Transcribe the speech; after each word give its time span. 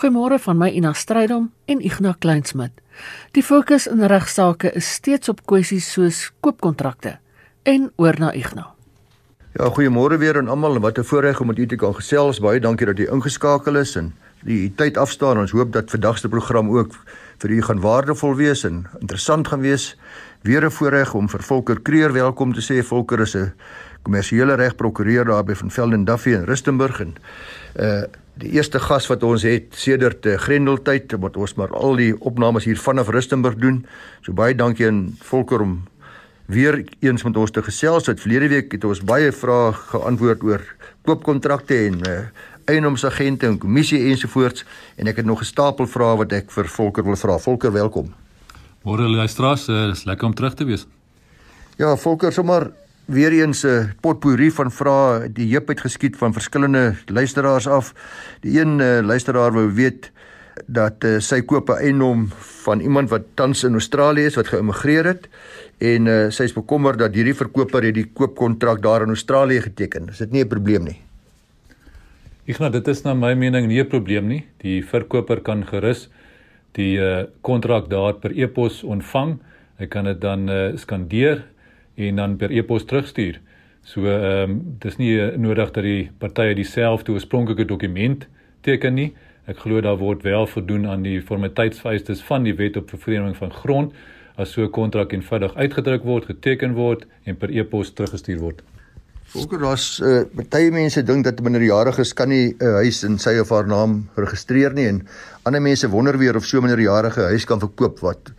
Goeiemôre 0.00 0.38
van 0.40 0.56
my 0.56 0.70
Ina 0.72 0.94
Strydom 0.96 1.50
en 1.68 1.80
Ignas 1.84 2.16
Kleinsmid. 2.24 2.72
Die 3.36 3.42
fokus 3.44 3.84
in 3.84 4.00
regsaake 4.08 4.70
is 4.72 4.86
steeds 4.96 5.28
op 5.28 5.42
kwessies 5.44 5.90
soos 5.92 6.20
koopkontrakte 6.40 7.18
en 7.68 7.90
oor 8.00 8.16
na 8.16 8.30
Ignas. 8.32 8.70
Ja, 9.58 9.68
goeiemôre 9.68 10.16
weer 10.22 10.38
aan 10.40 10.48
almal. 10.48 10.80
Wat 10.80 10.98
'n 10.98 11.04
voorreg 11.04 11.40
om 11.40 11.46
met 11.46 11.58
u 11.58 11.66
te 11.66 11.76
kan 11.76 11.94
gesels. 11.94 12.40
Baie 12.40 12.60
dankie 12.60 12.86
dat 12.86 12.98
u 12.98 13.10
ingeskakel 13.12 13.76
is 13.76 13.96
en 13.96 14.14
die 14.44 14.72
tyd 14.74 14.96
afstaan. 14.96 15.38
Ons 15.38 15.50
hoop 15.50 15.72
dat 15.72 15.90
vandag 15.90 16.18
se 16.18 16.28
program 16.28 16.70
ook 16.70 16.94
vir 17.38 17.50
u 17.50 17.62
gaan 17.62 17.80
waardevol 17.80 18.34
wees 18.34 18.64
en 18.64 18.86
interessant 19.00 19.48
gaan 19.48 19.60
wees. 19.60 19.98
Weer 20.42 20.64
'n 20.64 20.70
voorreg 20.70 21.14
om 21.14 21.28
vir 21.28 21.42
Volker 21.42 21.80
Kreer 21.80 22.12
welkom 22.12 22.54
te 22.54 22.62
sê. 22.62 22.86
Volker 22.86 23.20
is 23.20 23.36
'n 23.36 23.52
kommersiële 24.02 24.54
regprokureur 24.54 25.24
daar 25.24 25.44
by 25.44 25.54
van 25.54 25.70
Velden 25.70 26.04
Duffy 26.04 26.34
in 26.36 26.44
Rustenburg 26.44 27.00
en 27.00 27.14
uh 27.76 28.02
die 28.40 28.54
eerste 28.56 28.80
gas 28.80 29.04
wat 29.10 29.24
ons 29.26 29.42
het 29.44 29.74
sedert 29.76 30.24
uh, 30.26 30.38
Grendeltyd 30.40 31.12
wat 31.20 31.36
ons 31.36 31.54
maar 31.58 31.74
al 31.76 31.98
die 31.98 32.12
opnames 32.24 32.64
hier 32.64 32.78
vanaf 32.80 33.10
Rustenburg 33.12 33.58
doen. 33.60 33.82
So 34.24 34.32
baie 34.32 34.54
dankie 34.56 34.86
aan 34.88 35.02
Volker 35.28 35.60
om 35.60 35.74
weer 36.50 36.80
eens 37.04 37.22
met 37.22 37.36
ons 37.36 37.50
te 37.50 37.62
gesels. 37.62 38.06
Het 38.06 38.20
verlede 38.20 38.48
week 38.48 38.72
het 38.72 38.84
ons 38.84 39.02
baie 39.04 39.32
vrae 39.32 39.74
geantwoord 39.92 40.42
oor 40.42 40.64
koopkontrakte 41.04 41.76
en 41.90 42.00
uh, 42.08 42.16
eienoomsagente 42.70 43.46
en 43.46 43.58
kommissie 43.58 44.00
ensovoorts 44.10 44.64
en 44.96 45.10
ek 45.10 45.20
het 45.20 45.26
nog 45.26 45.40
'n 45.40 45.50
stapel 45.52 45.86
vrae 45.86 46.16
wat 46.16 46.32
ek 46.32 46.50
vir 46.50 46.68
Volker 46.68 47.04
wil 47.04 47.16
vra. 47.16 47.38
Volker, 47.38 47.72
welkom. 47.72 48.14
Môre 48.82 49.08
luisteraars, 49.08 49.68
uh, 49.68 49.90
is 49.90 50.04
lekker 50.04 50.26
om 50.26 50.34
terug 50.34 50.54
te 50.54 50.64
wees. 50.64 50.86
Ja, 51.76 51.96
Volker, 51.96 52.32
sommer 52.32 52.72
weer 53.10 53.32
eens 53.32 53.62
'n 53.64 53.68
uh, 53.68 53.84
potpourri 54.00 54.50
van 54.50 54.70
vrae 54.70 55.32
die 55.32 55.50
heup 55.52 55.68
het 55.68 55.80
geskiet 55.80 56.16
van 56.16 56.32
verskillende 56.32 56.94
luisteraars 57.06 57.66
af. 57.66 57.94
Die 58.40 58.60
een 58.60 58.78
uh, 58.78 59.00
luisteraar 59.02 59.52
wou 59.52 59.72
weet 59.72 60.12
dat 60.66 61.04
uh, 61.04 61.18
sy 61.18 61.40
koop 61.42 61.68
'n 61.68 61.82
eiendom 61.82 62.28
van 62.64 62.80
iemand 62.80 63.10
wat 63.10 63.22
tans 63.34 63.64
in 63.64 63.72
Australië 63.72 64.24
is 64.24 64.34
wat 64.34 64.48
geïmmigreer 64.48 65.04
het 65.04 65.28
en 65.78 66.06
uh, 66.06 66.30
sy 66.30 66.42
is 66.42 66.52
bekommerd 66.52 66.98
dat 66.98 67.14
hierdie 67.14 67.34
verkoper 67.34 67.82
het 67.82 67.94
die 67.94 68.10
koopkontrak 68.12 68.82
daar 68.82 69.02
in 69.02 69.08
Australië 69.08 69.60
geteken. 69.60 70.08
Is 70.08 70.18
dit 70.18 70.30
nie 70.30 70.44
'n 70.44 70.48
probleem 70.48 70.84
nie? 70.84 71.00
Ek 72.46 72.58
maar 72.58 72.70
dit 72.70 72.88
is 72.88 73.02
na 73.02 73.14
my 73.14 73.34
mening 73.34 73.66
nie 73.66 73.80
'n 73.80 73.88
probleem 73.88 74.26
nie. 74.26 74.46
Die 74.58 74.84
verkoper 74.84 75.40
kan 75.40 75.66
gerus 75.66 76.08
die 76.72 76.98
uh, 76.98 77.24
kontrak 77.40 77.90
daar 77.90 78.14
per 78.14 78.30
e-pos 78.30 78.82
ontvang. 78.82 79.38
Hy 79.78 79.86
kan 79.86 80.04
dit 80.04 80.20
dan 80.20 80.48
uh, 80.48 80.76
skandeer 80.76 81.44
en 82.08 82.20
dan 82.20 82.36
per 82.36 82.52
e-pos 82.52 82.84
terugstuur. 82.84 83.40
So 83.82 84.06
ehm 84.06 84.50
um, 84.50 84.60
dis 84.78 84.96
nie 85.00 85.14
nodig 85.36 85.72
dat 85.72 85.84
die 85.84 86.10
partye 86.18 86.54
dieselfde 86.54 87.12
oorspronklike 87.12 87.64
dokument 87.64 88.26
teken 88.66 88.94
nie. 88.94 89.10
Ek 89.48 89.58
glo 89.64 89.80
daar 89.80 89.98
word 89.98 90.22
wel 90.22 90.46
voldoen 90.46 90.86
aan 90.86 91.02
die 91.02 91.20
formaliteitsvereistes 91.22 92.22
van 92.28 92.44
die 92.46 92.54
wet 92.54 92.76
op 92.76 92.90
vervreemding 92.92 93.36
van 93.36 93.52
grond 93.62 93.94
as 94.36 94.52
so 94.52 94.62
'n 94.62 94.70
kontrak 94.70 95.12
eenvoudig 95.12 95.54
uitgedruk 95.54 96.04
word, 96.04 96.24
geteken 96.24 96.74
word 96.74 97.06
en 97.24 97.36
per 97.36 97.50
e-pos 97.50 97.92
teruggestuur 97.92 98.38
word. 98.38 98.62
Volker 99.30 99.60
daar's 99.62 100.00
uh, 100.02 100.24
baie 100.50 100.70
mense 100.74 101.02
dink 101.06 101.24
dat 101.24 101.40
minderjariges 101.40 102.14
kan 102.18 102.28
nie 102.28 102.50
'n 102.50 102.56
uh, 102.66 102.82
huis 102.82 103.04
in 103.04 103.18
sy 103.18 103.38
of 103.38 103.50
haar 103.50 103.66
naam 103.66 104.08
registreer 104.16 104.72
nie 104.74 104.86
en 104.86 105.06
ander 105.44 105.62
mense 105.62 105.88
wonder 105.88 106.18
weer 106.18 106.36
of 106.36 106.44
so 106.44 106.60
minderjarige 106.60 107.20
huis 107.20 107.44
kan 107.44 107.60
verkoop 107.60 108.00
wat 108.00 108.32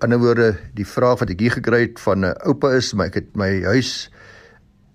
ander 0.00 0.18
woorde 0.18 0.56
die 0.74 0.86
vraag 0.86 1.20
wat 1.22 1.30
ek 1.30 1.40
hier 1.40 1.56
gekry 1.56 1.80
het 1.86 2.00
van 2.00 2.24
'n 2.24 2.34
oupa 2.46 2.74
is 2.76 2.92
maar 2.94 3.06
ek 3.06 3.14
het 3.14 3.36
my 3.36 3.62
huis 3.64 4.10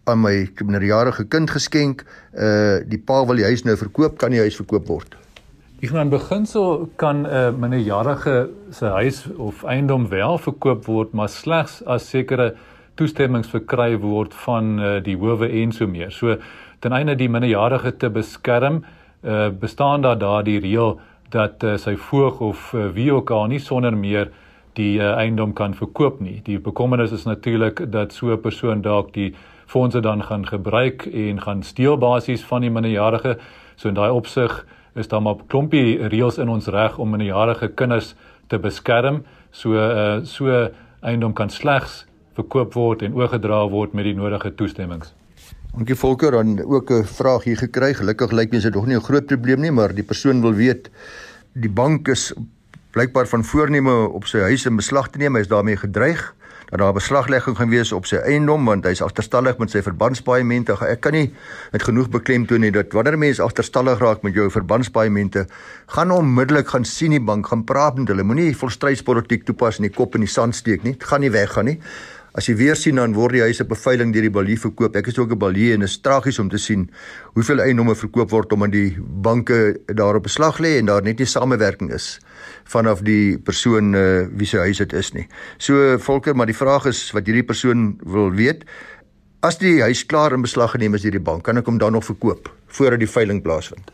aan 0.06 0.22
my 0.22 0.50
minderjarige 0.60 1.26
kind 1.26 1.50
geskenk 1.50 2.06
uh 2.34 2.80
die 2.86 3.00
pa 3.00 3.26
wil 3.26 3.36
die 3.36 3.46
huis 3.46 3.64
nou 3.64 3.78
verkoop 3.78 4.18
kan 4.18 4.32
die 4.32 4.40
huis 4.40 4.56
verkoop 4.56 4.88
word 4.88 5.16
Ek 5.82 5.90
gaan 5.90 6.12
begin 6.14 6.46
so 6.46 6.90
kan 6.96 7.24
'n 7.24 7.26
uh, 7.26 7.50
minderjarige 7.58 8.50
se 8.70 8.86
huis 8.86 9.26
of 9.38 9.64
eiendom 9.64 10.10
wel 10.10 10.38
verkoop 10.38 10.86
word 10.86 11.14
maar 11.14 11.30
slegs 11.30 11.82
as 11.86 12.10
sekere 12.10 12.54
toestemmings 12.96 13.50
verkry 13.50 13.96
word 13.98 14.34
van 14.34 14.80
uh, 14.80 15.00
die 15.04 15.18
howe 15.18 15.48
en 15.50 15.72
so 15.72 15.88
meer. 15.88 16.12
So 16.12 16.38
ten 16.80 16.94
einde 16.94 17.16
die 17.16 17.30
minderjarige 17.30 17.96
te 17.98 18.10
beskerm, 18.10 18.84
uh, 19.24 19.50
bestaan 19.50 20.02
daar 20.02 20.18
daardie 20.18 20.60
reël 20.60 21.00
dat 21.30 21.64
uh, 21.64 21.78
sy 21.78 21.96
voog 21.96 22.40
of 22.40 22.74
uh, 22.74 22.90
wie 22.94 23.10
ook 23.14 23.32
al 23.32 23.48
nie 23.48 23.60
sonder 23.60 23.98
meer 23.98 24.30
die 24.74 25.00
uh, 25.00 25.16
eiendom 25.20 25.54
kan 25.54 25.74
verkoop 25.74 26.20
nie. 26.20 26.42
Die 26.44 26.60
bekommernis 26.60 27.12
is 27.12 27.26
natuurlik 27.26 27.92
dat 27.92 28.14
so 28.14 28.32
'n 28.32 28.42
persoon 28.42 28.82
dalk 28.82 29.14
die 29.14 29.36
fondse 29.66 30.00
dan 30.00 30.24
gaan 30.24 30.48
gebruik 30.48 31.06
en 31.06 31.42
gaan 31.42 31.64
steel 31.64 31.98
basies 31.98 32.44
van 32.44 32.62
die 32.62 32.70
minderjarige. 32.70 33.38
So 33.76 33.88
in 33.88 33.94
daai 33.94 34.12
opsig 34.12 34.66
is 34.96 35.08
daar 35.08 35.22
maar 35.22 35.36
'n 35.36 35.48
klompie 35.48 36.08
reëls 36.08 36.38
in 36.38 36.50
ons 36.50 36.68
reg 36.68 36.98
om 36.98 37.10
minderjarige 37.10 37.68
kinders 37.68 38.16
te 38.48 38.60
beskerm. 38.60 39.24
So 39.52 39.74
uh, 39.74 40.24
so 40.24 40.70
eiendom 41.02 41.34
kan 41.34 41.50
slegs 41.50 42.06
verkoop 42.34 42.74
word 42.74 43.02
en 43.02 43.14
oorgedra 43.14 43.70
word 43.70 43.94
met 43.94 44.04
die 44.04 44.16
nodige 44.16 44.56
toestemmings. 44.56 45.14
Dankie 45.72 45.96
Volker, 45.96 46.32
dan 46.32 46.60
ook 46.64 46.92
'n 46.92 47.04
vraag 47.04 47.44
hier 47.44 47.58
gekry. 47.58 47.94
Gelukkig 47.94 48.32
lyk 48.32 48.52
mens 48.52 48.64
dit 48.64 48.74
nog 48.74 48.86
nie 48.86 48.96
'n 48.96 49.02
groot 49.02 49.26
probleem 49.26 49.62
nie, 49.62 49.72
maar 49.72 49.94
die 49.94 50.04
persoon 50.04 50.42
wil 50.42 50.54
weet 50.54 50.92
die 51.54 51.70
bank 51.70 52.08
is 52.08 52.34
blykbaar 52.92 53.28
van 53.28 53.44
voorneme 53.44 53.94
op 54.12 54.28
sy 54.28 54.44
huis 54.52 54.66
in 54.68 54.76
beslag 54.76 55.10
te 55.10 55.20
neem. 55.22 55.36
Hy 55.36 55.46
is 55.46 55.52
daarmee 55.52 55.80
gedreig 55.80 56.34
dat 56.72 56.80
daar 56.80 56.94
beslaglegging 56.96 57.58
gaan 57.58 57.72
wees 57.72 57.92
op 57.92 58.06
sy 58.08 58.20
eiendom 58.24 58.64
want 58.68 58.86
hy's 58.88 59.02
agterstallig 59.04 59.58
met 59.60 59.74
sy 59.74 59.82
verbandspaemente. 59.84 60.78
Ek 60.88 61.02
kan 61.04 61.16
nie 61.16 61.34
met 61.74 61.84
genoeg 61.84 62.08
beklemtoon 62.12 62.64
nie 62.64 62.72
dat 62.72 62.96
wanneer 62.96 63.20
mense 63.20 63.44
agterstallig 63.44 64.00
raak 64.00 64.24
met 64.24 64.36
jou 64.36 64.48
verbandspaemente, 64.52 65.46
gaan 65.96 66.16
onmiddellik 66.16 66.72
gaan 66.72 66.88
sien 66.88 67.12
die 67.12 67.20
bank, 67.20 67.52
gaan 67.52 67.66
praat 67.68 68.00
met 68.00 68.12
hulle. 68.12 68.24
Moenie 68.24 68.56
volstrydspolitiek 68.56 69.44
toepas 69.48 69.82
en 69.82 69.90
die 69.90 69.96
kop 69.96 70.16
in 70.16 70.24
die 70.24 70.32
sand 70.32 70.56
steek 70.56 70.88
nie. 70.88 70.96
Dit 70.96 71.08
gaan 71.12 71.24
nie 71.24 71.32
weggaan 71.32 71.72
nie. 71.74 71.78
As 72.32 72.48
jy 72.48 72.56
weer 72.56 72.80
sien 72.80 72.96
dan 72.96 73.12
word 73.12 73.36
die 73.36 73.44
huise 73.44 73.68
beveiling 73.68 74.14
deur 74.16 74.24
die 74.24 74.32
balie 74.32 74.56
verkoop. 74.56 74.96
Ek 74.96 75.12
is 75.12 75.20
ook 75.20 75.32
'n 75.36 75.40
balie 75.40 75.74
en 75.74 75.84
dit 75.84 75.90
is 75.90 76.00
tragies 76.00 76.40
om 76.40 76.48
te 76.50 76.58
sien 76.58 76.90
hoeveel 77.36 77.60
eiendomme 77.60 77.96
verkoop 77.96 78.32
word 78.32 78.54
omdat 78.54 78.72
die 78.72 78.96
banke 79.00 79.80
daarop 79.88 80.24
beslag 80.24 80.60
lê 80.60 80.80
en 80.80 80.86
daar 80.86 81.04
net 81.04 81.20
nie 81.20 81.28
samewerking 81.28 81.92
is 81.92 82.20
vanaf 82.72 83.04
die 83.08 83.38
persoon 83.38 83.94
uh, 83.94 84.28
wie 84.38 84.48
se 84.48 84.58
huis 84.58 84.82
dit 84.84 84.94
is 84.94 85.12
nie. 85.14 85.28
So 85.58 85.98
Volker, 86.00 86.36
maar 86.36 86.50
die 86.50 86.58
vraag 86.58 86.88
is 86.92 87.04
wat 87.16 87.28
hierdie 87.28 87.46
persoon 87.48 88.00
wil 88.04 88.32
weet, 88.32 88.64
as 89.42 89.58
die 89.58 89.82
huis 89.82 90.06
klaar 90.06 90.34
in 90.34 90.46
beslag 90.46 90.76
geneem 90.76 90.96
is 90.96 91.06
deur 91.06 91.18
die 91.18 91.24
bank, 91.32 91.44
kan 91.44 91.58
ek 91.58 91.68
hom 91.70 91.82
dan 91.82 91.98
nog 91.98 92.06
verkoop 92.06 92.50
voordat 92.72 93.02
die 93.02 93.10
veiling 93.10 93.42
plaasvind? 93.44 93.92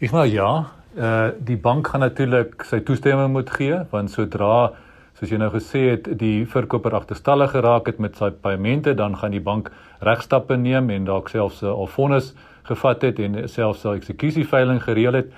Ek 0.00 0.12
maar 0.12 0.28
ja, 0.30 0.50
uh 0.96 1.28
die 1.44 1.58
bank 1.60 1.88
gaan 1.92 2.00
natuurlik 2.00 2.64
sy 2.64 2.80
toestemming 2.80 3.32
moet 3.32 3.50
gee 3.52 3.82
want 3.90 4.10
sodra 4.10 4.72
soos 5.18 5.32
jy 5.32 5.38
nou 5.40 5.50
gesê 5.52 5.82
het 5.90 6.08
die 6.20 6.46
verkoper 6.48 6.94
agterstallig 6.96 7.52
geraak 7.52 7.90
het 7.90 8.00
met 8.00 8.16
sy 8.16 8.30
paemente 8.30 8.94
dan 8.96 9.16
gaan 9.20 9.32
die 9.36 9.44
bank 9.44 9.68
regstappe 10.04 10.56
neem 10.56 10.88
en 10.90 11.04
dalk 11.04 11.28
selfs 11.28 11.62
'n 11.62 11.72
alfonnis 11.72 12.32
gevat 12.64 13.02
het 13.02 13.18
en 13.18 13.48
selfs 13.48 13.84
'n 13.84 13.96
eksekusieveilings 13.96 14.84
gereël 14.84 15.20
het 15.20 15.32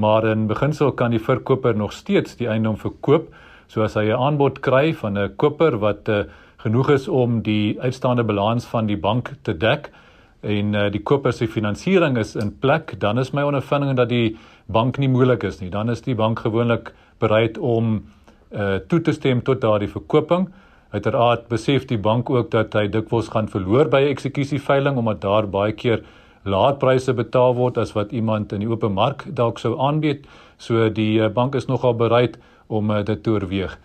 maar 0.00 0.26
in 0.30 0.46
beginsel 0.50 0.92
kan 0.96 1.14
die 1.14 1.22
verkoper 1.22 1.76
nog 1.76 1.92
steeds 1.92 2.36
die 2.40 2.48
eiendom 2.48 2.78
verkoop 2.80 3.28
soos 3.68 3.94
hy 3.94 4.08
'n 4.08 4.22
aanbod 4.26 4.60
kry 4.60 4.92
van 5.02 5.18
'n 5.18 5.36
koper 5.36 5.78
wat 5.78 6.08
uh, 6.08 6.24
genoeg 6.64 6.90
is 6.90 7.08
om 7.08 7.42
die 7.42 7.80
uitstaande 7.80 8.24
balans 8.24 8.64
van 8.64 8.86
die 8.86 8.96
bank 8.96 9.32
te 9.42 9.54
dek 9.56 9.90
en 10.42 10.74
uh, 10.74 10.90
die 10.90 11.02
koper 11.02 11.32
se 11.32 11.46
finansiering 11.46 12.16
is 12.18 12.36
in 12.36 12.50
plek 12.58 12.96
dan 13.00 13.18
is 13.18 13.32
my 13.32 13.42
ondervinding 13.42 13.96
dat 13.96 14.08
die 14.08 14.36
bank 14.66 14.98
nie 14.98 15.08
moeilik 15.08 15.42
is 15.42 15.60
nie 15.60 15.70
dan 15.70 15.90
is 15.90 16.00
die 16.00 16.14
bank 16.14 16.38
gewoonlik 16.38 16.92
bereid 17.18 17.58
om 17.58 18.00
uh 18.50 18.80
toe 18.88 19.00
te 19.00 19.12
stem 19.12 19.42
tot 19.46 19.60
daardie 19.62 19.88
verkoping. 19.88 20.48
Uiteraard 20.90 21.46
besef 21.48 21.84
die 21.86 21.98
bank 21.98 22.30
ook 22.30 22.50
dat 22.50 22.72
hy 22.74 22.88
dikwels 22.90 23.28
gaan 23.30 23.48
verloor 23.48 23.88
by 23.88 24.00
'n 24.02 24.10
eksekusieveilings 24.10 24.98
omdat 24.98 25.20
daar 25.20 25.46
baie 25.46 25.72
keer 25.72 26.02
laer 26.42 26.76
pryse 26.80 27.12
betaal 27.12 27.54
word 27.54 27.78
as 27.78 27.92
wat 27.92 28.12
iemand 28.12 28.52
in 28.52 28.64
die 28.64 28.70
open 28.70 28.92
mark 28.92 29.26
dalk 29.26 29.58
sou 29.58 29.76
aanbied. 29.78 30.26
So 30.58 30.88
die 30.88 31.20
uh, 31.20 31.28
bank 31.28 31.54
is 31.54 31.68
nogal 31.68 31.94
bereid 31.94 32.38
om 32.68 32.90
uh, 32.90 33.02
dit 33.04 33.22
te 33.22 33.30
oorweeg. 33.30 33.78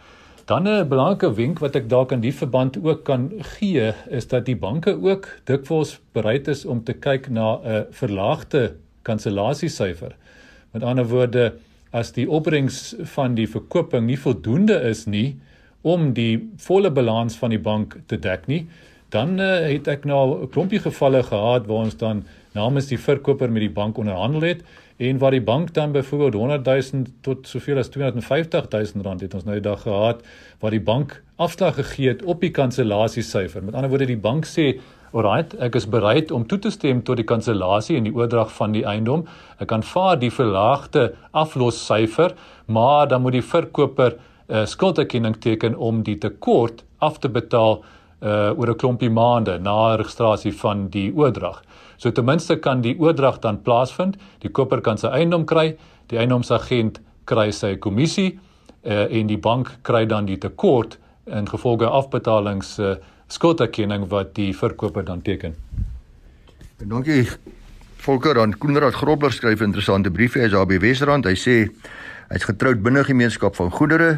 Dan 0.45 0.67
'n 0.67 0.87
belangrike 0.87 1.33
wenk 1.33 1.59
wat 1.59 1.75
ek 1.75 1.89
dalk 1.89 2.11
in 2.11 2.21
die 2.21 2.33
verband 2.33 2.77
ook 2.77 3.03
kan 3.03 3.31
gee 3.57 3.93
is 4.07 4.27
dat 4.27 4.45
die 4.45 4.55
banke 4.55 4.93
ook 5.01 5.27
dikwels 5.45 5.99
bereid 6.13 6.47
is 6.47 6.65
om 6.65 6.83
te 6.83 6.93
kyk 6.93 7.29
na 7.29 7.59
'n 7.63 7.85
verlaagde 7.91 8.75
kansellasiesyfer. 9.01 10.15
Met 10.71 10.83
ander 10.83 11.07
woorde, 11.07 11.53
as 11.91 12.11
die 12.11 12.29
opbrengs 12.29 12.95
van 13.15 13.35
die 13.35 13.47
verkoping 13.47 14.05
nie 14.05 14.19
voldoende 14.19 14.75
is 14.89 15.05
nie 15.05 15.39
om 15.81 16.13
die 16.13 16.49
volle 16.57 16.91
balans 16.91 17.37
van 17.37 17.49
die 17.49 17.61
bank 17.61 17.97
te 18.05 18.17
dek 18.17 18.47
nie, 18.47 18.67
dan 19.09 19.39
uh, 19.39 19.61
het 19.69 19.87
ek 19.87 20.05
nou 20.05 20.43
'n 20.43 20.49
klompie 20.49 20.79
gevalle 20.79 21.23
gehad 21.23 21.67
waar 21.67 21.85
ons 21.85 21.97
dan 21.97 22.25
namens 22.55 22.89
die 22.91 22.99
verkoper 22.99 23.51
met 23.51 23.65
die 23.65 23.73
bank 23.73 23.97
onderhandel 24.01 24.47
het 24.47 24.65
en 24.97 25.19
waar 25.19 25.35
die 25.35 25.43
bank 25.43 25.73
dan 25.75 25.91
byvoorbeeld 25.91 26.33
100 26.33 26.65
000 26.91 27.03
tot 27.21 27.47
soveel 27.47 27.77
as 27.77 27.91
250 27.91 28.69
000 28.71 29.03
rand 29.03 29.21
het 29.21 29.33
ons 29.33 29.43
nou 29.43 29.57
die 29.59 29.65
dag 29.65 29.81
gehad 29.83 30.23
waar 30.59 30.71
die 30.71 30.83
bank 30.83 31.21
afslag 31.35 31.75
gegee 31.75 32.13
het 32.13 32.23
op 32.23 32.39
die 32.41 32.51
kansellasiesyfer. 32.51 33.63
Met 33.63 33.75
ander 33.75 33.91
woorde 33.91 34.07
die 34.07 34.19
bank 34.19 34.47
sê 34.47 34.77
Alraight, 35.15 35.53
ek 35.63 35.77
is 35.79 35.85
bereid 35.87 36.31
om 36.35 36.43
toe 36.43 36.57
te 36.59 36.69
stem 36.73 36.99
tot 37.07 37.15
die 37.15 37.27
kansellasie 37.27 37.95
en 37.95 38.07
die 38.07 38.11
oordrag 38.11 38.49
van 38.57 38.73
die 38.75 38.83
eiendom. 38.83 39.23
Ek 39.63 39.71
aanvaar 39.71 40.17
die 40.19 40.31
verlaagde 40.33 41.13
aflossyfer, 41.31 42.33
maar 42.67 43.07
dan 43.07 43.23
moet 43.23 43.37
die 43.37 43.45
verkoper 43.45 44.15
'n 44.15 44.53
uh, 44.53 44.61
eh, 44.61 44.65
skulderkenning 44.65 45.37
teken 45.39 45.75
om 45.75 46.03
die 46.03 46.17
tekort 46.17 46.83
af 46.99 47.19
te 47.19 47.29
betaal 47.29 47.83
uh 48.21 48.51
oor 48.57 48.69
'n 48.69 48.77
klompie 48.77 49.09
maande 49.09 49.59
na 49.59 49.95
registrasie 49.95 50.53
van 50.53 50.87
die 50.89 51.11
oordrag. 51.11 51.61
So 51.97 52.11
ten 52.11 52.25
minste 52.25 52.55
kan 52.55 52.81
die 52.81 52.95
oordrag 52.99 53.39
dan 53.39 53.61
plaasvind, 53.61 54.17
die 54.39 54.49
koper 54.49 54.81
kan 54.81 54.97
sy 54.97 55.07
eiendom 55.07 55.45
kry, 55.45 55.77
die 56.07 56.17
eiendomsagent 56.17 56.99
kry 57.25 57.51
sy 57.51 57.75
kommissie 57.75 58.39
uh 58.83 59.07
en 59.09 59.27
die 59.27 59.37
bank 59.37 59.71
kry 59.81 60.05
dan 60.05 60.25
die 60.25 60.37
tekort 60.37 60.97
in 61.25 61.47
gevolge 61.47 61.87
afbetalings 61.87 62.79
uh 62.79 62.95
skulderkenning 63.27 64.07
wat 64.09 64.35
die 64.35 64.53
verkoper 64.53 65.05
dan 65.05 65.21
teken. 65.21 65.55
En 66.79 66.89
dankie 66.89 67.27
Volker 68.05 68.33
dan 68.33 68.57
Koenraad 68.57 68.93
Grobler 68.93 69.31
skryf 69.33 69.61
interessante 69.65 70.11
brief 70.11 70.35
vir 70.35 70.49
SAB 70.49 70.75
Wesrand. 70.83 71.25
Hy 71.25 71.33
sê 71.33 71.55
hy's 72.29 72.45
getroud 72.45 72.83
binne 72.85 73.01
gemeenskap 73.07 73.55
van 73.57 73.71
goedere. 73.73 74.09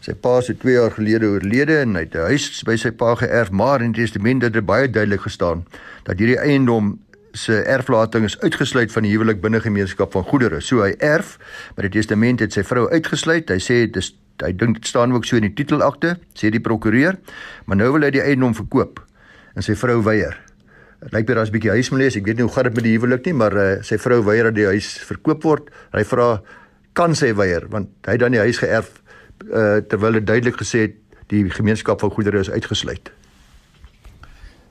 Sy 0.00 0.14
pa 0.16 0.38
is 0.40 0.48
2 0.48 0.72
jaar 0.72 0.94
gelede 0.96 1.28
oorlede 1.28 1.82
en 1.82 1.94
hy 1.98 2.06
het 2.06 2.14
'n 2.16 2.32
huis 2.32 2.62
by 2.64 2.76
sy 2.76 2.90
pa 2.90 3.14
geërf, 3.14 3.50
maar 3.50 3.82
in 3.82 3.92
die 3.92 4.00
testament 4.00 4.42
het 4.42 4.52
dit 4.52 4.64
baie 4.64 4.88
duidelik 4.88 5.20
gestaan 5.20 5.66
dat 6.04 6.18
hierdie 6.18 6.38
eiendom 6.40 6.98
se 7.32 7.62
erflating 7.62 8.24
is 8.24 8.38
uitgesluit 8.40 8.92
van 8.92 9.02
die 9.02 9.12
huwelik 9.12 9.40
binne 9.40 9.60
gemeenskap 9.60 10.12
van 10.12 10.24
goedere. 10.24 10.60
So 10.60 10.82
hy 10.82 10.94
erf, 10.98 11.38
maar 11.76 11.88
die 11.88 12.00
testament 12.00 12.40
het 12.40 12.52
sy 12.52 12.62
vrou 12.62 12.88
uitgesluit. 12.88 13.50
Hy 13.50 13.58
sê 13.58 13.86
dit 13.86 13.96
is 13.96 14.14
hy 14.40 14.52
dink 14.56 14.78
dit 14.78 14.86
staan 14.86 15.12
ook 15.12 15.24
so 15.24 15.36
in 15.36 15.42
die 15.42 15.52
titelakte, 15.52 16.16
sê 16.34 16.48
die 16.50 16.60
prokureur, 16.60 17.18
maar 17.66 17.76
nou 17.76 17.92
wil 17.92 18.02
hy 18.02 18.10
die 18.10 18.22
eiendom 18.22 18.54
verkoop 18.54 19.02
en 19.54 19.62
sy 19.62 19.74
vrou 19.74 20.02
weier. 20.02 20.38
Dit 21.02 21.12
lyk 21.12 21.28
weer 21.28 21.38
as 21.38 21.50
'n 21.50 21.52
bietjie 21.52 21.70
huismelees. 21.70 22.16
Ek 22.16 22.24
weet 22.24 22.36
nie 22.36 22.44
hoe 22.44 22.52
gaan 22.52 22.64
dit 22.64 22.74
met 22.74 22.84
die 22.84 22.96
huwelik 22.96 23.24
nie, 23.26 23.34
maar 23.34 23.52
uh, 23.52 23.82
sy 23.82 23.98
vrou 23.98 24.24
weier 24.24 24.44
dat 24.44 24.54
die 24.54 24.66
huis 24.66 24.98
verkoop 25.04 25.42
word. 25.42 25.70
Hy 25.92 26.04
vra 26.04 26.40
kan 26.94 27.14
sy 27.14 27.34
weier 27.34 27.68
want 27.68 27.88
hy 28.06 28.12
het 28.12 28.20
dan 28.20 28.32
die 28.32 28.40
huis 28.40 28.58
geërf 28.58 29.00
uh, 29.48 29.80
terwyl 29.88 30.12
dit 30.18 30.26
duidelik 30.26 30.60
gesê 30.60 30.86
het 30.88 30.96
die 31.30 31.44
gemeenskap 31.50 32.00
van 32.00 32.10
goedere 32.10 32.38
is 32.38 32.50
uitgesluit. 32.50 33.12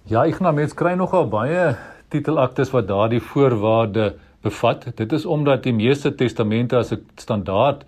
Ja, 0.09 0.25
ek 0.25 0.39
nou 0.39 0.53
mens 0.53 0.73
kry 0.73 0.95
nogal 0.97 1.27
baie 1.29 1.75
titelaktes 2.09 2.71
wat 2.73 2.87
daardie 2.89 3.21
voorwaarde 3.21 4.15
bevat. 4.41 4.87
Dit 4.97 5.13
is 5.13 5.25
omdat 5.25 5.63
die 5.63 5.73
meeste 5.73 6.11
testamente 6.15 6.77
as 6.77 6.91
'n 6.91 7.05
standaard 7.15 7.85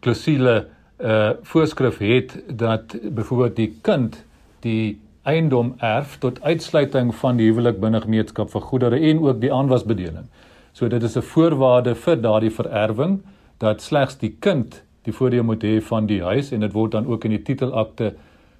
klousule 0.00 0.66
uh 0.98 1.30
voorskrif 1.42 1.98
het 1.98 2.36
dat 2.48 2.96
byvoorbeeld 3.02 3.56
die 3.56 3.72
kind 3.82 4.24
die 4.60 5.00
eiendom 5.22 5.74
erf 5.78 6.16
tot 6.18 6.42
uitsluiting 6.42 7.14
van 7.14 7.36
die 7.36 7.48
huwelik 7.50 7.80
binne 7.80 8.00
gemeenskap 8.00 8.50
vir 8.50 8.60
goedere 8.60 9.00
en 9.00 9.18
ook 9.24 9.40
die 9.40 9.52
aanwasbedeling. 9.52 10.28
So 10.72 10.88
dit 10.88 11.02
is 11.02 11.16
'n 11.16 11.22
voorwaarde 11.22 11.94
vir 11.94 12.20
daardie 12.20 12.50
vererwing 12.50 13.22
dat 13.58 13.82
slegs 13.82 14.18
die 14.18 14.36
kind 14.40 14.82
die 15.04 15.12
voordeel 15.12 15.44
moet 15.44 15.62
hê 15.62 15.80
van 15.82 16.06
die 16.06 16.22
huis 16.22 16.52
en 16.52 16.60
dit 16.60 16.72
word 16.72 16.92
dan 16.92 17.06
ook 17.06 17.24
in 17.24 17.36
die 17.36 17.42
titelakte 17.42 18.14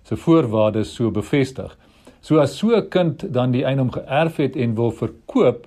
se 0.05 0.17
voorwaardes 0.17 0.94
so 0.94 1.11
bevestig. 1.11 1.76
So 2.20 2.38
as 2.41 2.58
so 2.58 2.76
'n 2.76 2.88
kind 2.88 3.32
dan 3.32 3.52
die 3.52 3.64
eiendom 3.64 3.91
geërf 3.91 4.37
het 4.37 4.56
en 4.56 4.75
wil 4.75 4.91
verkoop, 4.91 5.67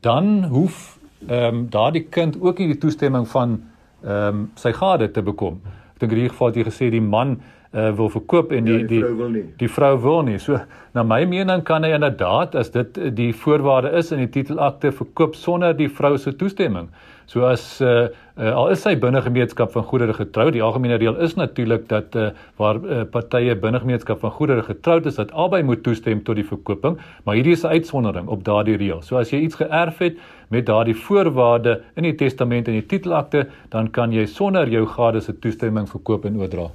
dan 0.00 0.44
hoef 0.44 0.98
ehm 1.28 1.54
um, 1.54 1.66
daardie 1.70 2.06
kind 2.10 2.40
ook 2.40 2.58
nie 2.58 2.66
die 2.66 2.78
toestemming 2.78 3.28
van 3.28 3.62
ehm 4.04 4.28
um, 4.28 4.50
sy 4.54 4.72
gade 4.72 5.10
te 5.10 5.22
bekom 5.22 5.60
ek 5.96 6.02
dink 6.02 6.12
in 6.12 6.18
hierdie 6.20 6.32
geval 6.34 6.50
het 6.50 6.56
jy 6.60 6.64
gesê 6.66 6.86
die 6.92 7.00
man 7.00 7.38
uh, 7.76 7.90
wil 7.96 8.08
verkoop 8.08 8.52
en 8.56 8.64
die 8.64 8.78
ja, 8.80 8.86
die, 8.86 9.00
die 9.00 9.02
vrou 9.02 9.16
wil 9.16 9.34
nie. 9.34 9.44
Die 9.60 9.68
vrou 9.68 9.92
wil 10.02 10.22
nie. 10.30 10.38
So 10.42 10.60
na 10.96 11.04
my 11.04 11.24
mening 11.28 11.64
kan 11.68 11.84
hy 11.84 11.92
inderdaad 11.96 12.56
as 12.56 12.72
dit 12.74 13.00
die 13.16 13.32
voorwaarde 13.36 13.92
is 13.98 14.12
in 14.16 14.24
die 14.24 14.32
titelakte 14.38 14.94
verkoop 14.96 15.36
sonder 15.36 15.76
die 15.76 15.90
vrou 15.92 16.16
se 16.18 16.32
toestemming. 16.32 16.88
So 17.26 17.42
as 17.42 17.62
uh, 17.82 18.06
uh, 18.38 18.52
al 18.54 18.70
is 18.70 18.84
sy 18.86 18.92
binne 19.02 19.18
gemeenskap 19.24 19.72
van 19.74 19.82
goedere 19.88 20.14
getroud, 20.14 20.52
die 20.54 20.62
algemene 20.62 20.98
reël 21.02 21.18
is 21.26 21.34
natuurlik 21.34 21.88
dat 21.90 22.14
uh, 22.14 22.28
waar 22.60 22.78
uh, 22.78 23.02
partye 23.10 23.56
binne 23.58 23.80
gemeenskap 23.82 24.22
van 24.22 24.34
goedere 24.36 24.62
getroud 24.62 25.10
is, 25.10 25.18
dat 25.18 25.34
albei 25.34 25.64
moet 25.66 25.82
toestem 25.82 26.22
tot 26.22 26.38
die 26.38 26.46
verkoping, 26.46 27.00
maar 27.26 27.34
hierdie 27.34 27.56
is 27.58 27.66
'n 27.66 27.74
uitsondering 27.74 28.30
op 28.30 28.46
daardie 28.46 28.78
reël. 28.78 29.02
So 29.02 29.18
as 29.18 29.34
jy 29.34 29.42
iets 29.42 29.58
geërf 29.58 29.98
het 29.98 30.22
met 30.54 30.66
daardie 30.66 30.94
voorwaarde 30.94 31.80
in 31.96 32.06
die 32.06 32.14
testament 32.14 32.68
en 32.68 32.78
die 32.78 32.86
titelakte, 32.86 33.48
dan 33.74 33.90
kan 33.90 34.12
jy 34.12 34.26
sonder 34.26 34.68
jou 34.68 34.86
gade 34.86 35.20
se 35.20 35.38
toestemming 35.38 35.90
verkoop 35.90 36.24
en 36.24 36.38
oordra. 36.38 36.70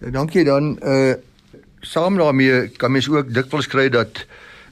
Ja, 0.00 0.10
dankie 0.10 0.44
dan 0.44 0.78
uh 0.82 1.12
saam 1.80 2.16
daarmee 2.16 2.68
kan 2.68 2.92
mens 2.92 3.08
ook 3.08 3.34
dikwels 3.34 3.66
kry 3.68 3.88
dat 3.88 4.26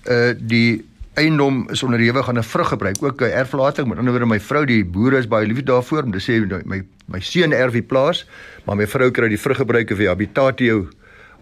uh 0.09 0.33
die 0.39 0.85
eiendom 1.21 1.67
is 1.71 1.83
onderhewig 1.83 2.29
aan 2.29 2.39
'n 2.39 2.43
vruggebruik, 2.43 3.03
ook 3.03 3.21
'n 3.21 3.25
erflating. 3.25 3.89
Met 3.89 3.99
ander 3.99 4.13
woorde, 4.13 4.27
my 4.27 4.41
vrou, 4.41 4.65
die 4.65 4.85
boere 4.85 5.19
is 5.19 5.29
baie 5.29 5.47
lief 5.47 5.63
daarvoor 5.63 6.03
om 6.03 6.13
te 6.13 6.21
sê 6.21 6.65
my 6.65 6.83
my 7.07 7.21
seun 7.21 7.53
erf 7.53 7.73
die 7.73 7.83
plaas, 7.83 8.27
maar 8.65 8.77
my 8.77 8.87
vrou 8.87 9.11
kry 9.11 9.29
die 9.29 9.41
vruggebruike 9.41 9.97
vir 9.97 10.09
habitatio 10.09 10.89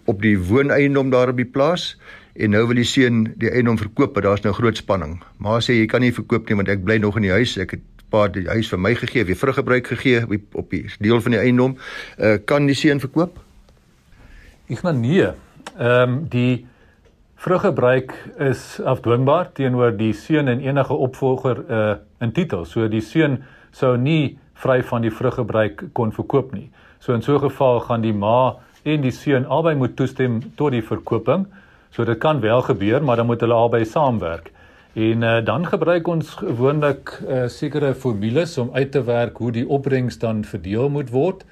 op 0.04 0.22
die 0.22 0.38
wooneiendom 0.38 1.10
daar 1.10 1.28
op 1.28 1.36
die 1.36 1.50
plaas 1.50 1.96
en 2.34 2.50
nou 2.50 2.66
wil 2.66 2.76
die 2.76 2.84
seun 2.84 3.34
die 3.36 3.50
eiendom 3.50 3.78
verkoop, 3.78 4.14
maar 4.14 4.22
daar's 4.22 4.42
nou 4.42 4.54
groot 4.54 4.76
spanning. 4.76 5.22
Maar 5.36 5.62
sê 5.62 5.72
jy 5.72 5.86
kan 5.86 6.00
nie 6.00 6.12
verkoop 6.12 6.48
nie 6.48 6.56
want 6.56 6.68
ek 6.68 6.84
bly 6.84 6.98
nog 6.98 7.16
in 7.16 7.22
die 7.22 7.30
huis. 7.30 7.56
Ek 7.56 7.70
het 7.70 7.80
pa 8.10 8.28
die 8.28 8.46
huis 8.48 8.68
vir 8.68 8.78
my 8.78 8.94
gegee, 8.94 9.24
weer 9.24 9.36
vruggebruik 9.36 9.86
gegee 9.86 10.22
op 10.22 10.30
die, 10.30 10.42
op 10.52 10.70
die 10.70 10.86
deel 10.98 11.20
van 11.20 11.30
die 11.30 11.40
eiendom. 11.40 11.76
Uh 12.18 12.38
kan 12.44 12.66
die 12.66 12.74
seun 12.74 13.00
verkoop? 13.00 13.45
Ek 14.66 14.82
maar 14.82 14.94
nee. 14.94 15.28
Ehm 15.78 16.10
um, 16.10 16.14
die 16.28 16.66
Vruggebruik 17.36 18.12
is 18.38 18.80
afdwingbaar 18.80 19.52
teenoor 19.52 19.92
die 19.94 20.12
seun 20.16 20.48
en 20.48 20.60
enige 20.64 20.94
opvolger 20.94 21.60
uh 21.70 21.94
in 22.24 22.32
titel. 22.32 22.64
So 22.64 22.88
die 22.88 23.00
seun 23.00 23.44
sou 23.70 23.96
nie 23.96 24.38
vry 24.54 24.80
van 24.82 25.04
die 25.04 25.12
vruggebruik 25.12 25.84
kon 25.92 26.10
verkoop 26.12 26.54
nie. 26.54 26.70
So 26.98 27.14
in 27.14 27.22
so 27.22 27.36
'n 27.36 27.44
geval 27.44 27.80
gaan 27.80 28.00
die 28.02 28.12
ma 28.12 28.56
en 28.82 29.00
die 29.00 29.12
seun 29.12 29.46
albei 29.46 29.74
moet 29.74 29.96
toestem 29.96 30.40
tot 30.56 30.72
die 30.72 30.82
verkoping. 30.82 31.46
So 31.90 32.04
dit 32.04 32.19
kan 32.19 32.40
wel 32.40 32.62
gebeur, 32.62 33.04
maar 33.04 33.16
dan 33.16 33.26
moet 33.26 33.40
hulle 33.40 33.54
albei 33.54 33.84
saamwerk. 33.84 34.50
En 34.94 35.22
uh, 35.22 35.44
dan 35.44 35.66
gebruik 35.66 36.08
ons 36.08 36.34
gewoonlik 36.34 37.22
uh, 37.28 37.46
sekere 37.46 37.94
formules 37.94 38.58
om 38.58 38.70
uit 38.72 38.92
te 38.92 39.04
werk 39.04 39.36
hoe 39.36 39.52
die 39.52 39.69
opbrengs 39.69 40.19
dan 40.19 40.44
verdeel 40.44 40.88
moet 40.88 41.10
word. 41.10 41.44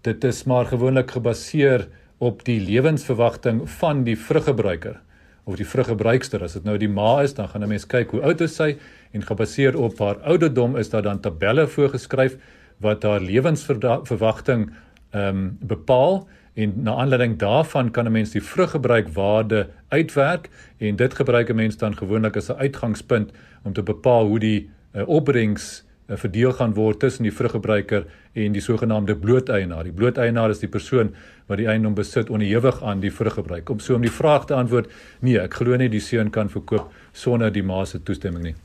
Dit 0.00 0.24
is 0.24 0.44
maar 0.44 0.66
gewoonlik 0.66 1.10
gebaseer 1.10 1.88
op 2.18 2.44
die 2.44 2.60
lewensverwagting 2.60 3.70
van 3.70 4.04
die 4.04 4.18
vruggebruiker 4.18 5.00
of 5.44 5.56
die 5.56 5.66
vruggebruikster. 5.66 6.42
As 6.44 6.52
dit 6.58 6.64
nou 6.64 6.76
die 6.78 6.90
ma 6.90 7.22
is, 7.22 7.34
dan 7.34 7.48
gaan 7.48 7.62
'n 7.62 7.68
mens 7.68 7.86
kyk 7.86 8.10
hoe 8.10 8.22
oud 8.22 8.40
is 8.40 8.56
sy 8.56 8.76
en 9.12 9.22
gebaseer 9.22 9.78
op 9.78 9.98
haar 9.98 10.18
ouderdom 10.22 10.76
is 10.76 10.90
daar 10.90 11.02
dan 11.02 11.20
tabelle 11.20 11.66
voorgeskryf 11.66 12.36
wat 12.78 13.02
haar 13.02 13.20
lewensverwagting 13.20 14.70
ehm 15.10 15.36
um, 15.36 15.56
bepaal 15.60 16.28
en 16.54 16.72
na 16.82 16.94
aanleiding 16.94 17.38
daarvan 17.38 17.90
kan 17.90 18.06
'n 18.06 18.12
mens 18.12 18.30
die 18.30 18.42
vruggebruikwaarde 18.42 19.68
uitwerk 19.88 20.50
en 20.78 20.96
dit 20.96 21.14
gebruik 21.14 21.48
'n 21.50 21.54
mens 21.54 21.76
dan 21.76 21.96
gewoonlik 21.96 22.36
as 22.36 22.48
'n 22.48 22.58
uitgangspunt 22.58 23.32
om 23.62 23.72
te 23.72 23.82
bepaal 23.82 24.26
hoe 24.26 24.38
die 24.38 24.70
uh, 24.92 25.08
opbrengs 25.08 25.84
verdeel 26.16 26.52
gaan 26.52 26.74
word 26.74 26.98
tussen 26.98 27.22
die 27.22 27.32
vruggebruiker 27.32 28.06
en 28.32 28.52
die 28.52 28.62
sogenaamde 28.64 29.16
blooteienaar. 29.16 29.84
Die 29.84 29.92
blooteienaar 29.92 30.50
is 30.50 30.62
die 30.62 30.70
persoon 30.72 31.12
wat 31.46 31.60
die 31.60 31.68
eiendom 31.68 31.94
besit 31.94 32.30
onderhewig 32.30 32.82
aan 32.82 33.00
die 33.00 33.12
vruggebruik. 33.12 33.68
Om 33.68 33.80
so 33.80 33.94
om 33.94 34.04
die 34.04 34.12
vraag 34.12 34.46
te 34.46 34.56
antwoord, 34.56 34.88
nee, 35.20 35.36
ek 35.40 35.60
glo 35.60 35.76
nie 35.76 35.90
die 35.92 36.00
seun 36.00 36.30
kan 36.30 36.48
verkoop 36.48 36.88
sonder 37.12 37.52
die 37.52 37.62
ma 37.62 37.84
se 37.84 38.00
toestemming 38.02 38.44
nie. 38.44 38.56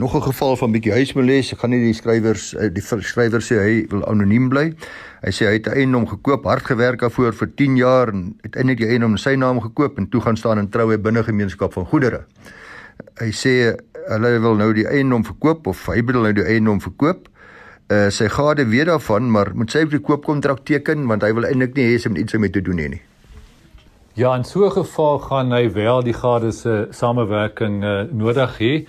Nog 0.00 0.14
'n 0.14 0.22
geval 0.22 0.56
van 0.56 0.72
bietjie 0.72 0.92
huismoles. 0.92 1.52
Ek 1.52 1.58
gaan 1.58 1.70
nie 1.70 1.84
die 1.84 1.92
skrywers 1.92 2.54
eh, 2.54 2.70
die 2.72 2.80
skrywer 2.80 3.42
sê 3.42 3.58
hy 3.58 3.86
wil 3.90 4.06
anoniem 4.06 4.48
bly. 4.48 4.72
Hy 5.20 5.30
sê 5.30 5.46
hy 5.46 5.52
het 5.52 5.66
eiendom 5.66 6.06
gekoop, 6.06 6.44
hard 6.44 6.64
gewerk 6.64 7.00
daarvoor 7.00 7.32
vir 7.32 7.50
10 7.54 7.76
jaar 7.76 8.08
en 8.08 8.38
uiteindelik 8.40 8.78
die 8.78 8.86
eiendom 8.86 9.10
in 9.10 9.18
sy 9.18 9.34
naam 9.34 9.60
gekoop 9.60 9.98
en 9.98 10.08
toe 10.08 10.20
gaan 10.20 10.36
staan 10.36 10.58
in 10.58 10.70
troue 10.70 10.98
binne 10.98 11.22
gemeenskap 11.22 11.72
van 11.72 11.84
goedere. 11.84 12.24
Hy 13.20 13.30
sê 13.32 13.76
hulle 14.08 14.38
wil 14.40 14.56
nou 14.56 14.72
die 14.72 14.86
eiendom 14.86 15.24
verkoop 15.24 15.66
of 15.66 15.86
hy 15.86 16.02
bedoel 16.02 16.22
nou 16.22 16.32
die 16.32 16.46
eiendom 16.46 16.80
verkoop. 16.80 17.28
Uh 17.90 18.08
sy 18.10 18.28
gade 18.28 18.64
weet 18.70 18.86
daarvan, 18.86 19.30
maar 19.30 19.50
moet 19.54 19.70
sy 19.70 19.84
'n 19.84 20.00
koopkontrak 20.00 20.64
teken 20.64 21.06
want 21.06 21.22
hy 21.22 21.32
wil 21.34 21.44
eintlik 21.44 21.74
nie 21.74 21.86
hê 21.90 21.98
sy 21.98 22.08
moet 22.08 22.18
iets 22.18 22.34
mee 22.34 22.50
te 22.50 22.62
doen 22.62 22.78
hê 22.78 22.88
nie. 22.88 23.02
Ja, 24.14 24.34
in 24.36 24.44
so 24.44 24.66
'n 24.66 24.70
geval 24.70 25.18
gaan 25.18 25.52
hy 25.52 25.72
wel 25.72 26.02
die 26.02 26.12
gade 26.12 26.52
se 26.52 26.86
samewerking 26.90 27.84
uh, 27.84 28.02
nodig 28.12 28.58
hê. 28.58 28.86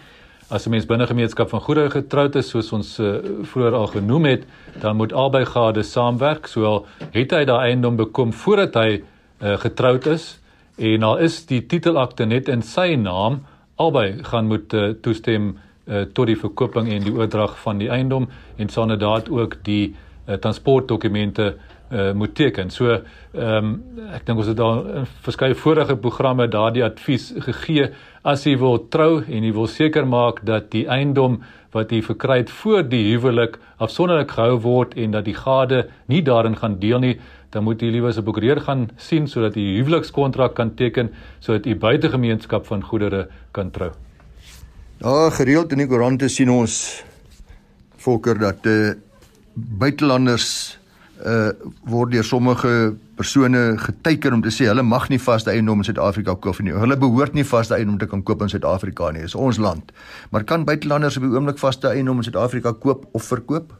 As 0.49 0.65
'n 0.65 0.69
mens 0.69 0.85
binne 0.85 1.07
gemeenskap 1.07 1.49
van 1.49 1.61
goedere 1.61 1.89
getroud 1.89 2.35
is, 2.35 2.49
soos 2.49 2.71
ons 2.73 2.99
uh, 2.99 3.17
vroeër 3.41 3.73
al 3.73 3.87
genoem 3.87 4.25
het, 4.25 4.43
dan 4.81 4.95
moet 4.95 5.13
albei 5.13 5.45
gade 5.45 5.83
saamwerk. 5.83 6.47
Soal 6.47 6.85
het 7.11 7.31
hy 7.31 7.45
daai 7.45 7.69
eiendom 7.69 7.95
bekom 7.95 8.33
voordat 8.33 8.73
hy 8.73 9.01
uh, 9.41 9.57
getroud 9.57 10.05
is 10.05 10.39
en 10.77 11.03
al 11.03 11.17
is 11.17 11.45
die 11.45 11.65
titelakte 11.65 12.25
net 12.25 12.49
in 12.49 12.61
sy 12.61 12.95
naam, 12.95 13.45
albei 13.81 14.07
gaan 14.29 14.47
moet 14.51 14.73
uh, 14.77 14.91
toestem 15.01 15.51
uh, 15.51 16.05
tot 16.13 16.29
die 16.29 16.37
verkooping 16.39 16.89
en 16.93 17.03
die 17.05 17.13
oordrag 17.13 17.57
van 17.65 17.81
die 17.81 17.89
eiendom 17.89 18.29
en 18.57 18.69
sal 18.69 18.89
inderdaad 18.89 19.29
ook 19.29 19.59
die 19.67 19.91
uh, 19.91 20.37
transportdokumente 20.41 21.53
uh, 21.91 22.11
moet 22.13 22.35
teken. 22.35 22.69
So 22.71 22.91
ehm 22.91 23.57
um, 23.57 23.71
ek 24.15 24.25
dink 24.27 24.39
ons 24.39 24.49
het 24.51 24.59
al 24.59 24.81
in 25.01 25.07
verskeie 25.25 25.55
vorige 25.55 25.95
programme 25.95 26.47
daardie 26.51 26.83
advies 26.83 27.31
gegee 27.47 27.89
as 28.27 28.45
jy 28.45 28.57
wil 28.59 28.77
trou 28.93 29.21
en 29.23 29.43
jy 29.47 29.51
wil 29.55 29.67
seker 29.71 30.07
maak 30.07 30.41
dat 30.47 30.71
die 30.71 30.85
eiendom 30.91 31.39
wat 31.71 31.91
jy 31.91 32.01
verkry 32.03 32.41
het 32.41 32.51
voor 32.61 32.83
die 32.83 33.03
huwelik 33.13 33.57
afsonderlik 33.79 34.33
gehou 34.35 34.57
word 34.65 34.97
en 34.99 35.15
dat 35.15 35.25
die 35.25 35.37
gade 35.37 35.85
nie 36.11 36.21
daarin 36.21 36.57
gaan 36.59 36.79
deel 36.79 36.99
nie, 36.99 37.15
dan 37.51 37.63
moet 37.63 37.81
jy 37.81 37.91
liewer 37.91 38.13
'n 38.15 38.23
prokureur 38.23 38.61
gaan 38.61 38.89
sien 38.97 39.27
sodat 39.27 39.55
jy 39.55 39.77
huwelikskontrak 39.77 40.55
kan 40.55 40.75
teken 40.75 41.11
sodat 41.39 41.65
jy 41.65 41.75
buitegemeenskap 41.75 42.65
van 42.65 42.83
goedere 42.83 43.27
kan 43.51 43.71
trou. 43.71 43.91
Ja, 45.01 45.29
gereeld 45.29 45.71
in 45.71 45.77
die 45.77 45.87
koerante 45.87 46.29
sien 46.29 46.49
ons 46.49 47.03
volker 47.97 48.37
dat 48.39 48.65
eh 48.65 48.71
uh, 48.71 48.93
buitelanders 49.55 50.77
uh 51.25 51.51
word 51.85 52.11
deur 52.11 52.23
sommige 52.23 52.95
persone 53.15 53.77
geteken 53.77 54.33
om 54.33 54.41
te 54.41 54.49
sê 54.49 54.65
hulle 54.65 54.81
mag 54.81 55.09
nie 55.09 55.19
vaste 55.19 55.51
eiendom 55.51 55.83
in 55.83 55.83
Suid-Afrika 55.83 56.35
koop 56.35 56.61
nie. 56.65 56.73
Hulle 56.73 56.97
behoort 56.97 57.33
nie 57.37 57.45
vaste 57.45 57.75
eiendom 57.75 57.99
te 58.01 58.07
kan 58.09 58.23
koop 58.23 58.41
in 58.41 58.49
Suid-Afrika 58.49 59.11
nie. 59.11 59.21
Dis 59.21 59.35
ons 59.35 59.57
land. 59.57 59.91
Maar 60.31 60.43
kan 60.43 60.65
buitelanders 60.65 61.17
op 61.17 61.27
die 61.27 61.35
oomblik 61.35 61.59
vaste 61.61 61.91
eiendom 61.91 62.17
in 62.17 62.23
Suid-Afrika 62.23 62.73
koop 62.73 63.05
of 63.11 63.23
verkoop? 63.23 63.73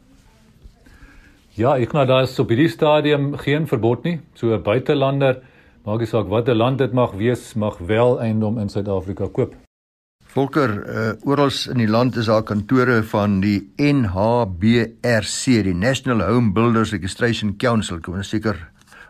Ja, 1.52 1.74
ek 1.76 1.90
nou 1.92 2.06
daar 2.08 2.24
is 2.24 2.38
op 2.40 2.48
hierdie 2.48 2.70
stadium 2.72 3.34
geen 3.36 3.66
verbod 3.68 4.06
nie. 4.06 4.20
So 4.34 4.54
'n 4.56 4.62
buitelander, 4.62 5.42
maak 5.84 5.98
nie 6.00 6.06
saak 6.06 6.28
watter 6.28 6.54
land 6.54 6.78
dit 6.78 6.92
mag 6.92 7.12
wees, 7.12 7.54
mag 7.54 7.76
wel 7.78 8.20
eiendom 8.20 8.58
in 8.58 8.68
Suid-Afrika 8.68 9.28
koop. 9.28 9.54
Volker, 10.32 10.70
uh, 10.88 11.28
oral 11.28 11.50
in 11.70 11.78
die 11.78 11.88
land 11.88 12.16
is 12.16 12.26
daar 12.26 12.42
kantore 12.42 13.02
van 13.02 13.40
die 13.40 13.70
NHBRC, 13.76 15.62
die 15.62 15.74
National 15.74 16.22
Home 16.22 16.52
Builders 16.52 16.92
Registration 16.92 17.56
Council, 17.56 18.00
kom 18.00 18.14
ons 18.14 18.28
seker 18.28 18.56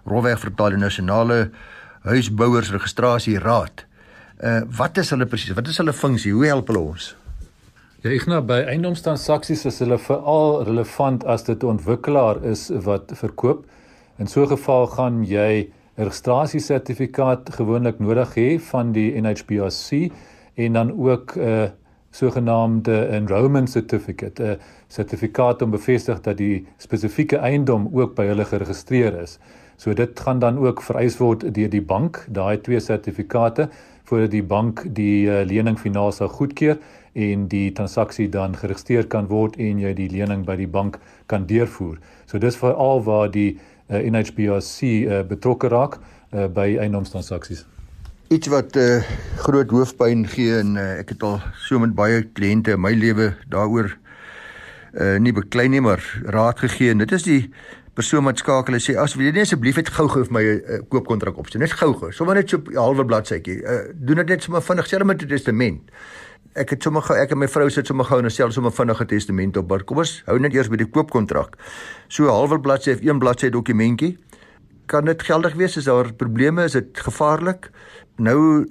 rowweg 0.05 0.41
vertaal 0.41 0.71
die 0.71 0.79
nasionale 0.79 1.51
huisbouers 2.03 2.73
registrasie 2.73 3.39
raad. 3.39 3.87
Uh 4.43 4.63
wat 4.67 4.99
is 4.99 5.11
hulle 5.11 5.27
presies? 5.27 5.55
Wat 5.55 5.69
is 5.69 5.79
hulle 5.79 5.93
funksie? 5.93 6.33
Hoe 6.33 6.47
help 6.47 6.67
hulle 6.67 6.81
ons? 6.81 7.15
Ja, 8.03 8.11
ek 8.11 8.25
nou 8.27 8.41
by 8.43 8.57
eiendomstransaksies 8.67 9.61
is 9.69 9.77
hulle 9.79 9.95
veral 10.03 10.65
relevant 10.67 11.23
as 11.23 11.45
dit 11.47 11.63
'n 11.63 11.77
ontwikkelaar 11.77 12.41
is 12.43 12.65
wat 12.83 13.13
verkoop. 13.15 13.61
In 14.19 14.27
so 14.27 14.43
'n 14.43 14.49
geval 14.49 14.87
gaan 14.87 15.23
jy 15.25 15.71
'n 15.71 16.03
registrasiesertifikaat 16.03 17.55
gewoonlik 17.55 18.01
nodig 18.01 18.35
hê 18.35 18.59
van 18.59 18.91
die 18.93 19.15
NHBRC 19.15 20.11
en 20.57 20.73
dan 20.73 20.91
ook 20.99 21.37
'n 21.37 21.41
uh, 21.41 21.71
sogenaamde 22.11 23.07
enrollment 23.07 23.71
certificate, 23.71 24.43
'n 24.43 24.59
sertifikaat 24.89 25.63
om 25.63 25.71
bevestig 25.71 26.21
dat 26.21 26.37
die 26.37 26.67
spesifieke 26.79 27.37
eiendom 27.37 27.89
ook 27.93 28.15
by 28.15 28.27
hulle 28.27 28.45
geregistreer 28.45 29.15
is. 29.23 29.39
So 29.77 29.95
dit 29.95 30.21
gaan 30.21 30.39
dan 30.39 30.59
ook 30.59 30.83
vereis 30.83 31.19
word 31.19 31.55
deur 31.55 31.71
die 31.71 31.83
bank, 31.83 32.27
daai 32.29 32.61
twee 32.61 32.81
sertifikate 32.81 33.69
voordat 34.05 34.31
die 34.31 34.43
bank 34.43 34.85
die 34.95 35.27
uh, 35.27 35.45
lening 35.47 35.79
finaal 35.79 36.13
sal 36.13 36.29
goedkeur 36.29 36.79
en 37.13 37.49
die 37.49 37.73
transaksie 37.73 38.29
dan 38.29 38.57
geregistreer 38.57 39.07
kan 39.07 39.29
word 39.29 39.59
en 39.61 39.81
jy 39.83 39.93
die 39.97 40.09
lening 40.13 40.47
by 40.49 40.57
die 40.57 40.69
bank 40.69 40.99
kan 41.27 41.47
deurvoer. 41.47 41.99
So 42.27 42.41
dis 42.41 42.57
veral 42.57 43.05
waar 43.05 43.31
die 43.33 43.59
uh, 43.91 44.01
NHBRC 44.01 44.81
uh, 44.83 45.21
betrokke 45.29 45.69
raak 45.73 45.99
uh, 45.99 46.47
by 46.49 46.73
eiendomstransaksies. 46.81 47.67
Iets 48.33 48.49
wat 48.49 48.77
uh, 48.81 48.97
eh, 48.97 49.11
groot 49.45 49.71
hoofpyn 49.71 50.25
gee 50.33 50.55
en 50.57 50.77
uh, 50.81 50.87
ek 51.03 51.13
het 51.13 51.25
al 51.27 51.41
so 51.67 51.81
met 51.83 51.93
baie 51.95 52.23
kliënte 52.33 52.79
in 52.79 52.81
my 52.81 52.95
lewe 52.97 53.35
daaroor 53.53 53.93
uh, 53.93 55.19
nie 55.21 55.35
beklei 55.37 55.69
nie 55.69 55.83
maar 55.85 56.01
raad 56.33 56.63
gegee 56.65 56.95
en 56.95 57.05
dit 57.05 57.13
is 57.13 57.29
die 57.29 57.43
persoon 57.93 58.25
wat 58.25 58.41
skakel 58.41 58.79
en 58.79 58.81
sê 58.81 58.97
as 58.97 59.19
wil 59.19 59.27
jy 59.27 59.35
net 59.37 59.45
asseblief 59.51 59.77
net 59.77 59.93
gou-gou 59.93 60.25
vir 60.25 60.33
my 60.33 60.43
'n 60.49 60.63
uh, 60.65 60.81
koopkontrak 60.89 61.37
opstel? 61.37 61.61
Net 61.61 61.77
gou-gou 61.77 62.09
sommer 62.13 62.41
net 62.41 62.49
so 62.49 62.57
'n 62.57 62.81
halwe 62.81 63.05
bladsytjie 63.05 63.61
uh, 63.61 63.93
doen 63.93 64.25
dit 64.25 64.33
net 64.33 64.43
sommer 64.43 64.65
vinnig 64.65 64.89
sê 64.89 65.05
met 65.05 65.23
'n 65.23 65.29
testament 65.29 65.93
ek 66.55 66.75
het 66.75 66.83
sommer 66.83 67.03
gou 67.03 67.17
ek 67.17 67.33
en 67.33 67.39
my 67.39 67.49
vrou 67.49 67.69
sit 67.71 67.87
sommer 67.87 68.05
gou 68.05 68.19
en 68.21 68.31
selfs 68.31 68.55
sommer 68.55 68.73
vinnig 68.73 69.01
'n 69.01 69.07
testament 69.07 69.57
op 69.57 69.69
maar 69.69 69.85
kom 69.85 69.99
ons 69.99 70.23
hou 70.27 70.39
net 70.39 70.55
eers 70.55 70.69
by 70.69 70.77
die 70.77 70.91
koopkontrak 70.91 71.57
so 72.09 72.29
halwe 72.29 72.61
bladsy 72.61 72.93
of 72.93 73.01
een 73.03 73.19
bladsy 73.19 73.51
dokumentjie 73.51 74.19
kan 74.87 75.05
dit 75.05 75.23
geldig 75.23 75.55
wees 75.55 75.77
as 75.77 75.85
daar 75.85 76.13
probleme 76.13 76.65
is 76.65 76.73
dit 76.73 76.99
gevaarlik 76.99 77.71
nou 78.19 78.67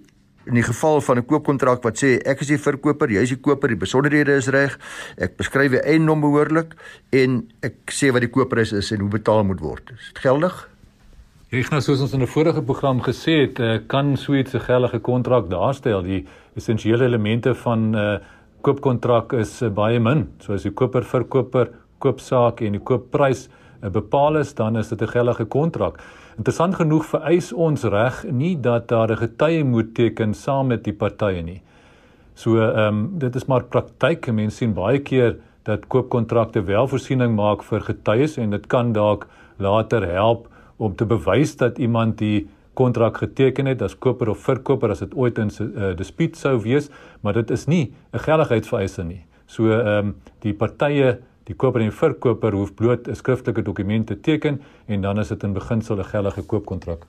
in 0.46 0.58
die 0.58 0.64
geval 0.64 1.02
van 1.02 1.18
'n 1.18 1.26
koopkontrak 1.26 1.84
wat 1.84 1.98
sê 1.98 2.18
ek 2.26 2.42
is 2.42 2.48
die 2.48 2.58
verkoper, 2.58 3.10
jy 3.10 3.22
is 3.22 3.30
die 3.30 3.40
koper, 3.40 3.68
die 3.68 3.78
besonderhede 3.78 4.36
is 4.36 4.48
reg, 4.48 4.80
ek 5.18 5.38
beskryf 5.38 5.72
die 5.72 5.84
eiendom 5.86 6.22
behoorlik 6.22 6.74
en 7.12 7.48
ek 7.62 7.76
sê 7.92 8.12
wat 8.12 8.22
die 8.22 8.30
koopprys 8.30 8.74
is 8.74 8.92
en 8.92 9.00
hoe 9.00 9.10
betaal 9.10 9.44
moet 9.44 9.60
word. 9.60 9.92
Is 10.00 10.12
dit 10.14 10.20
geldig? 10.20 10.68
Nou 11.52 11.82
soos 11.82 12.02
ons 12.02 12.14
in 12.14 12.22
'n 12.22 12.28
vorige 12.28 12.62
program 12.62 13.02
gesê 13.02 13.48
het, 13.48 13.60
eh, 13.60 13.80
kan 13.88 14.18
so 14.18 14.34
'n 14.34 14.46
geldige 14.46 15.00
kontrak 15.00 15.50
daarstel. 15.50 16.02
Die 16.04 16.26
essensiële 16.55 17.05
elemente 17.05 17.55
van 17.55 17.79
'n 17.91 17.96
uh, 17.96 18.17
koopkontrak 18.62 19.34
is 19.34 19.62
uh, 19.62 19.70
baie 19.70 20.00
min, 20.00 20.27
soos 20.39 20.63
die 20.63 20.72
koper 20.72 21.03
verkoper, 21.03 21.72
koopsaak 22.00 22.62
en 22.62 22.72
die 22.72 22.84
koopprys 22.84 23.50
uh, 23.84 23.89
bepaal 23.89 24.38
is, 24.38 24.53
dan 24.53 24.77
is 24.77 24.89
dit 24.89 25.01
'n 25.01 25.08
geldige 25.08 25.46
kontrak. 25.46 26.00
Interessant 26.38 26.75
genoeg 26.75 27.05
vereis 27.05 27.53
ons 27.53 27.84
reg 27.84 28.25
nie 28.31 28.55
dat 28.62 28.88
daar 28.88 29.12
'n 29.12 29.17
getuie 29.17 29.63
moet 29.63 29.93
teken 29.96 30.34
saam 30.34 30.67
met 30.67 30.84
die 30.84 30.93
partye 30.93 31.41
nie. 31.41 31.62
So 32.34 32.58
ehm 32.58 32.88
um, 32.88 33.20
dit 33.20 33.36
is 33.36 33.46
maar 33.46 33.63
praktyk. 33.63 34.31
Mense 34.31 34.58
sien 34.58 34.74
baie 34.74 35.00
keer 35.00 35.38
dat 35.63 35.88
koopkontrakte 35.88 36.63
wel 36.65 36.88
voorsiening 36.88 37.36
maak 37.36 37.63
vir 37.63 37.81
getuies 37.81 38.38
en 38.38 38.50
dit 38.50 38.67
kan 38.67 38.93
dalk 38.93 39.27
later 39.58 40.08
help 40.08 40.48
om 40.77 40.96
te 40.96 41.05
bewys 41.05 41.55
dat 41.58 41.77
iemand 41.77 42.17
die 42.17 42.48
kontrak 42.74 43.18
geteken 43.18 43.66
het 43.66 43.82
as 43.82 43.98
koper 43.98 44.30
of 44.30 44.40
verkoper 44.40 44.90
as 44.90 45.00
dit 45.00 45.13
ooit 45.13 45.38
in 45.38 45.48
'n 45.48 45.51
uh, 45.62 45.90
eh, 45.90 45.98
dispuut 45.98 46.38
sou 46.38 46.62
wees, 46.62 46.90
maar 47.22 47.34
dit 47.34 47.51
is 47.51 47.66
nie 47.66 47.94
'n 48.13 48.20
geldigheidsvereiste 48.20 49.04
nie. 49.04 49.25
So 49.46 49.70
ehm 49.70 49.88
um, 49.88 50.16
die 50.40 50.54
partye 50.54 51.20
Die 51.50 51.58
koper 51.58 51.82
en 51.82 51.92
verkoper 51.92 52.54
hoef 52.54 52.75
bloot 52.78 53.08
'n 53.08 53.16
skriftelike 53.16 53.62
dokument 53.62 54.08
te 54.08 54.20
teken 54.20 54.62
en 54.86 55.01
dan 55.01 55.20
is 55.20 55.28
dit 55.28 55.44
in 55.44 55.54
beginsel 55.54 55.98
'n 55.98 56.04
geldige 56.04 56.42
koopkontrak. 56.42 57.06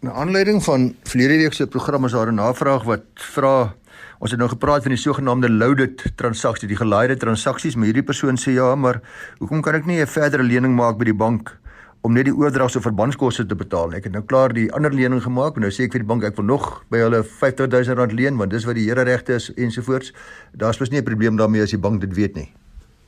Na 0.00 0.12
aanleiding 0.12 0.62
van 0.62 0.94
verlede 1.02 1.36
week 1.36 1.52
se 1.52 1.66
program 1.66 2.04
is 2.04 2.12
daar 2.12 2.32
'n 2.32 2.34
navraag 2.34 2.82
wat 2.82 3.02
vra 3.14 3.74
ons 4.18 4.30
het 4.30 4.40
nou 4.40 4.48
gepraat 4.48 4.82
van 4.82 4.90
die 4.90 5.00
sogenaamde 5.00 5.50
loaded 5.50 6.12
transaksie, 6.16 6.68
die 6.68 6.76
gelaaide 6.76 7.16
transaksies, 7.16 7.74
maar 7.74 7.84
hierdie 7.84 8.02
persoon 8.02 8.36
sê 8.36 8.50
ja, 8.52 8.74
maar 8.74 9.00
hoekom 9.38 9.60
kan 9.60 9.74
ek 9.74 9.86
nie 9.86 10.00
'n 10.00 10.06
verdere 10.06 10.42
lening 10.42 10.74
maak 10.74 10.96
by 10.96 11.04
die 11.04 11.14
bank 11.14 11.58
om 12.04 12.12
net 12.12 12.26
die 12.28 12.34
oordrags 12.36 12.76
of 12.76 12.84
verbandskoste 12.84 13.46
te 13.48 13.56
betaal? 13.56 13.94
Ek 13.96 14.08
het 14.08 14.12
nou 14.12 14.20
klaar 14.28 14.52
die 14.52 14.66
ander 14.76 14.92
lening 14.92 15.22
gemaak, 15.24 15.56
nou 15.56 15.70
sê 15.72 15.86
ek 15.86 15.96
vir 15.96 16.04
die 16.04 16.10
bank 16.10 16.26
ek 16.28 16.36
wil 16.36 16.44
nog 16.50 16.66
by 16.92 17.00
hulle 17.00 17.22
R50000 17.24 18.12
leen 18.12 18.36
want 18.40 18.52
dis 18.52 18.66
wat 18.68 18.76
die 18.76 18.84
here 18.90 19.06
regte 19.08 19.38
is 19.38 19.48
ensovoorts. 19.56 20.12
Daar's 20.52 20.80
mos 20.80 20.92
nie 20.92 21.00
'n 21.00 21.08
probleem 21.08 21.40
daarmee 21.40 21.62
as 21.62 21.72
die 21.72 21.80
bank 21.80 22.00
dit 22.00 22.14
weet 22.14 22.36
nie. 22.36 22.52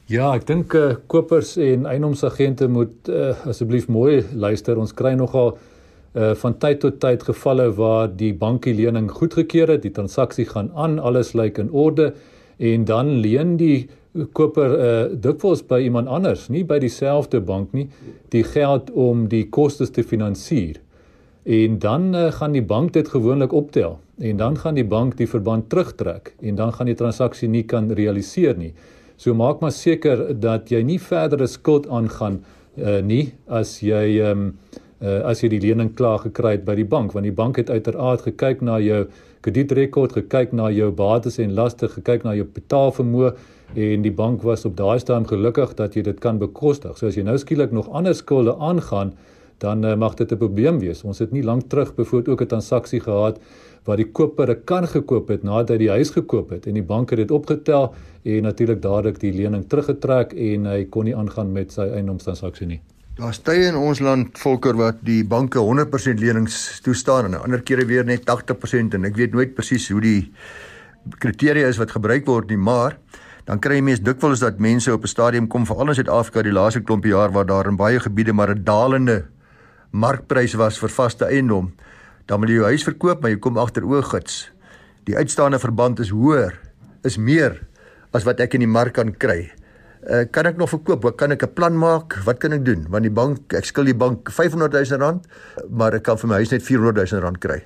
Ja, 0.09 0.35
ek 0.35 0.47
dink 0.47 0.75
uh, 0.75 0.95
kopers 1.07 1.57
en 1.57 1.87
eiendomsagente 1.87 2.69
moet 2.69 3.09
uh, 3.09 3.35
asseblief 3.47 3.89
mooi 3.89 4.25
luister. 4.33 4.79
Ons 4.79 4.95
kry 4.95 5.13
nogal 5.19 5.59
uh, 6.15 6.35
van 6.35 6.55
tyd 6.59 6.81
tot 6.81 7.01
tyd 7.01 7.23
gevalle 7.23 7.73
waar 7.75 8.09
die 8.09 8.33
bankie 8.33 8.75
lening 8.75 9.11
goedgekeur 9.11 9.69
het, 9.69 9.83
die 9.83 9.91
transaksie 9.91 10.47
gaan 10.47 10.71
aan, 10.75 10.99
alles 10.99 11.35
lyk 11.35 11.59
in 11.59 11.71
orde 11.71 12.15
en 12.57 12.85
dan 12.85 13.19
leen 13.21 13.57
die 13.57 13.89
koper 14.37 14.73
uh, 14.75 14.89
dikwels 15.13 15.63
by 15.67 15.81
iemand 15.85 16.09
anders, 16.09 16.49
nie 16.49 16.65
by 16.65 16.79
dieselfde 16.83 17.41
bank 17.41 17.73
nie, 17.77 17.87
die 18.35 18.45
geld 18.45 18.91
om 18.91 19.27
die 19.33 19.45
kostes 19.51 19.93
te 19.95 20.05
finansier. 20.07 20.81
En 21.45 21.79
dan 21.79 22.11
uh, 22.15 22.29
gaan 22.35 22.57
die 22.57 22.65
bank 22.65 22.93
dit 22.97 23.09
gewoonlik 23.09 23.53
optel 23.53 23.99
en 24.19 24.37
dan 24.41 24.57
gaan 24.57 24.75
die 24.75 24.87
bank 24.87 25.19
die 25.19 25.29
verband 25.29 25.69
terugtrek 25.71 26.33
en 26.41 26.57
dan 26.57 26.73
gaan 26.73 26.89
die 26.89 26.97
transaksie 26.97 27.49
nie 27.49 27.67
kan 27.69 27.91
realiseer 27.93 28.57
nie. 28.57 28.73
So 29.17 29.35
maak 29.35 29.61
maar 29.61 29.73
seker 29.73 30.31
dat 30.41 30.73
jy 30.73 30.83
nie 30.85 30.99
verdere 31.01 31.47
skuld 31.47 31.87
aangaan 31.89 32.41
uh, 32.77 33.01
nie 33.05 33.31
as 33.47 33.79
jy 33.85 34.19
ehm 34.21 34.49
um, 34.49 34.51
uh, 35.01 35.21
as 35.29 35.43
jy 35.43 35.51
die 35.53 35.61
lening 35.61 35.93
klaar 35.97 36.23
gekry 36.25 36.57
het 36.57 36.65
by 36.65 36.77
die 36.79 36.89
bank 36.89 37.13
want 37.13 37.29
die 37.29 37.35
bank 37.37 37.61
het 37.61 37.71
uiteraard 37.71 38.25
gekyk 38.25 38.63
na 38.65 38.79
jou 38.81 39.05
kredietrekord, 39.45 40.17
gekyk 40.17 40.55
na 40.57 40.71
jou 40.75 40.91
bates 40.91 41.39
en 41.39 41.55
laste, 41.55 41.89
gekyk 41.93 42.25
na 42.27 42.35
jou 42.35 42.47
betaalvermoë 42.57 43.35
en 43.75 44.03
die 44.03 44.13
bank 44.13 44.43
was 44.43 44.65
op 44.65 44.77
daai 44.77 44.99
stadium 44.99 45.27
gelukkig 45.27 45.75
dat 45.75 45.95
jy 45.95 46.03
dit 46.03 46.21
kan 46.21 46.39
bekostig. 46.39 46.99
So 46.99 47.07
as 47.07 47.17
jy 47.17 47.23
nou 47.23 47.39
skielik 47.39 47.73
nog 47.73 47.89
ander 47.91 48.15
skulde 48.15 48.57
aangaan, 48.57 49.15
dan 49.59 49.85
uh, 49.85 49.95
mag 49.97 50.15
dit 50.15 50.33
'n 50.33 50.37
probleem 50.37 50.79
wees. 50.79 51.03
Ons 51.03 51.19
het 51.19 51.33
nie 51.33 51.43
lank 51.43 51.69
terug 51.69 51.95
bevoor 51.95 52.23
ook 52.27 52.43
'n 52.43 52.47
transaksie 52.47 53.01
gehad 53.01 53.41
waar 53.85 53.97
die 53.97 54.11
koper 54.11 54.51
'n 54.51 54.65
kan 54.65 54.87
gekoop 54.87 55.29
het 55.29 55.43
nadat 55.43 55.69
hy 55.69 55.77
die 55.79 55.91
huis 55.91 56.11
gekoop 56.11 56.51
het 56.51 56.67
en 56.67 56.75
die 56.75 56.83
bank 56.83 57.11
het 57.11 57.19
dit 57.19 57.31
opgetel 57.31 57.95
en 58.25 58.43
natuurlik 58.43 58.83
dadelik 58.83 59.21
die 59.21 59.33
lening 59.33 59.65
teruggetrek 59.69 60.33
en 60.33 60.67
hy 60.67 60.85
kon 60.85 61.05
nie 61.05 61.17
aangaan 61.17 61.53
met 61.53 61.73
sy 61.73 61.83
eiendomstransaksie 61.83 62.67
nie. 62.67 62.81
Daar's 63.17 63.39
tye 63.39 63.69
in 63.69 63.77
ons 63.77 64.01
land 64.01 64.39
volker 64.39 64.77
wat 64.77 64.97
die 65.01 65.25
banke 65.25 65.59
100% 65.59 66.21
lenings 66.21 66.81
toestaan 66.85 67.25
en 67.25 67.43
ander 67.43 67.63
kere 67.63 67.87
weer 67.87 68.05
net 68.05 68.27
80% 68.27 68.95
en 68.95 69.05
ek 69.05 69.17
weet 69.17 69.33
nooit 69.33 69.55
presies 69.55 69.89
hoe 69.89 70.01
die 70.01 70.31
kriteria 71.19 71.69
is 71.69 71.79
wat 71.79 71.91
gebruik 71.91 72.27
word 72.27 72.51
nie, 72.51 72.59
maar 72.59 72.99
dan 73.47 73.61
kry 73.63 73.81
mees 73.81 74.03
dikwels 74.03 74.43
dat 74.43 74.59
mense 74.59 74.93
op 74.93 75.03
'n 75.03 75.07
stadium 75.07 75.47
kom 75.47 75.67
veral 75.67 75.89
in 75.89 75.95
Suid-Afrika 75.95 76.43
die 76.43 76.53
laaste 76.53 76.81
klompie 76.81 77.13
jaar 77.13 77.31
waar 77.33 77.47
daar 77.47 77.67
in 77.67 77.77
baie 77.77 78.01
gebiede 78.01 78.33
maar 78.33 78.51
'n 78.51 78.65
dalende 78.65 79.25
markprys 79.97 80.55
was 80.55 80.79
vir 80.79 80.93
vaste 80.93 81.25
eiendom, 81.25 81.71
dan 82.27 82.41
wil 82.43 82.51
jy 82.51 82.61
jou 82.61 82.65
huis 82.65 82.85
verkoop, 82.85 83.23
maar 83.23 83.31
jy 83.31 83.39
kom 83.39 83.59
agter 83.59 83.87
ooggids. 83.87 84.51
Die 85.05 85.17
uitstaande 85.17 85.59
verband 85.63 86.01
is 86.03 86.11
hoër, 86.11 86.57
is 87.07 87.17
meer 87.17 87.61
as 88.13 88.27
wat 88.27 88.41
ek 88.41 88.55
in 88.55 88.61
die 88.61 88.71
mark 88.71 88.97
kan 88.99 89.13
kry. 89.15 89.53
Uh, 90.07 90.23
kan 90.31 90.47
ek 90.47 90.57
nog 90.57 90.71
verkoop? 90.71 91.03
Wat 91.03 91.17
kan 91.17 91.33
ek 91.33 91.43
'n 91.43 91.55
plan 91.55 91.77
maak? 91.77 92.19
Wat 92.25 92.39
kan 92.39 92.53
ek 92.53 92.65
doen? 92.65 92.87
Want 92.89 93.03
die 93.03 93.11
bank, 93.11 93.53
ek 93.53 93.65
skuld 93.65 93.87
die 93.87 93.95
bank 93.95 94.31
500 94.31 94.73
000 94.73 95.01
rand, 95.01 95.27
maar 95.71 95.95
ek 95.95 96.03
kan 96.03 96.19
vir 96.19 96.29
my 96.29 96.35
huis 96.35 96.51
net 96.51 96.63
400 96.63 97.11
000 97.11 97.23
rand 97.23 97.39
kry. 97.39 97.63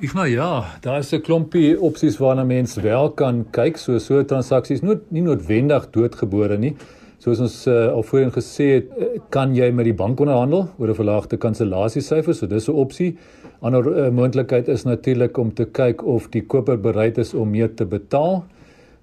Ek 0.00 0.14
nou 0.16 0.24
ja, 0.32 0.64
daar 0.80 0.98
is 0.98 1.12
'n 1.12 1.20
klompie 1.20 1.80
opsies 1.80 2.16
waarna 2.16 2.44
mense 2.44 2.80
wel 2.80 3.10
kan 3.10 3.44
kyk, 3.50 3.76
so 3.76 3.98
so 3.98 4.24
transaksies 4.24 4.80
nie 4.82 4.96
nie 5.10 5.20
noodwendig 5.20 5.90
doodgebore 5.90 6.56
nie. 6.58 6.74
Soos 7.18 7.40
ons 7.40 7.66
uh, 7.66 7.92
al 7.92 8.02
voorheen 8.02 8.32
gesê 8.32 8.68
het, 8.74 8.86
uh, 8.96 9.20
kan 9.28 9.54
jy 9.54 9.70
met 9.70 9.84
die 9.84 9.92
bank 9.92 10.20
onderhandel 10.20 10.70
oor 10.78 10.88
'n 10.88 10.94
verlaagde 10.94 11.36
kansellasiesyfer, 11.36 12.34
so 12.34 12.46
dis 12.46 12.68
'n 12.68 12.72
opsie. 12.72 13.18
Ander 13.60 13.84
uh, 13.86 14.10
moontlikheid 14.10 14.68
is 14.68 14.84
natuurlik 14.84 15.36
om 15.36 15.52
te 15.54 15.64
kyk 15.64 16.02
of 16.02 16.30
die 16.30 16.46
koper 16.46 16.80
bereid 16.80 17.18
is 17.18 17.34
om 17.34 17.50
meer 17.50 17.74
te 17.74 17.84
betaal. 17.84 18.44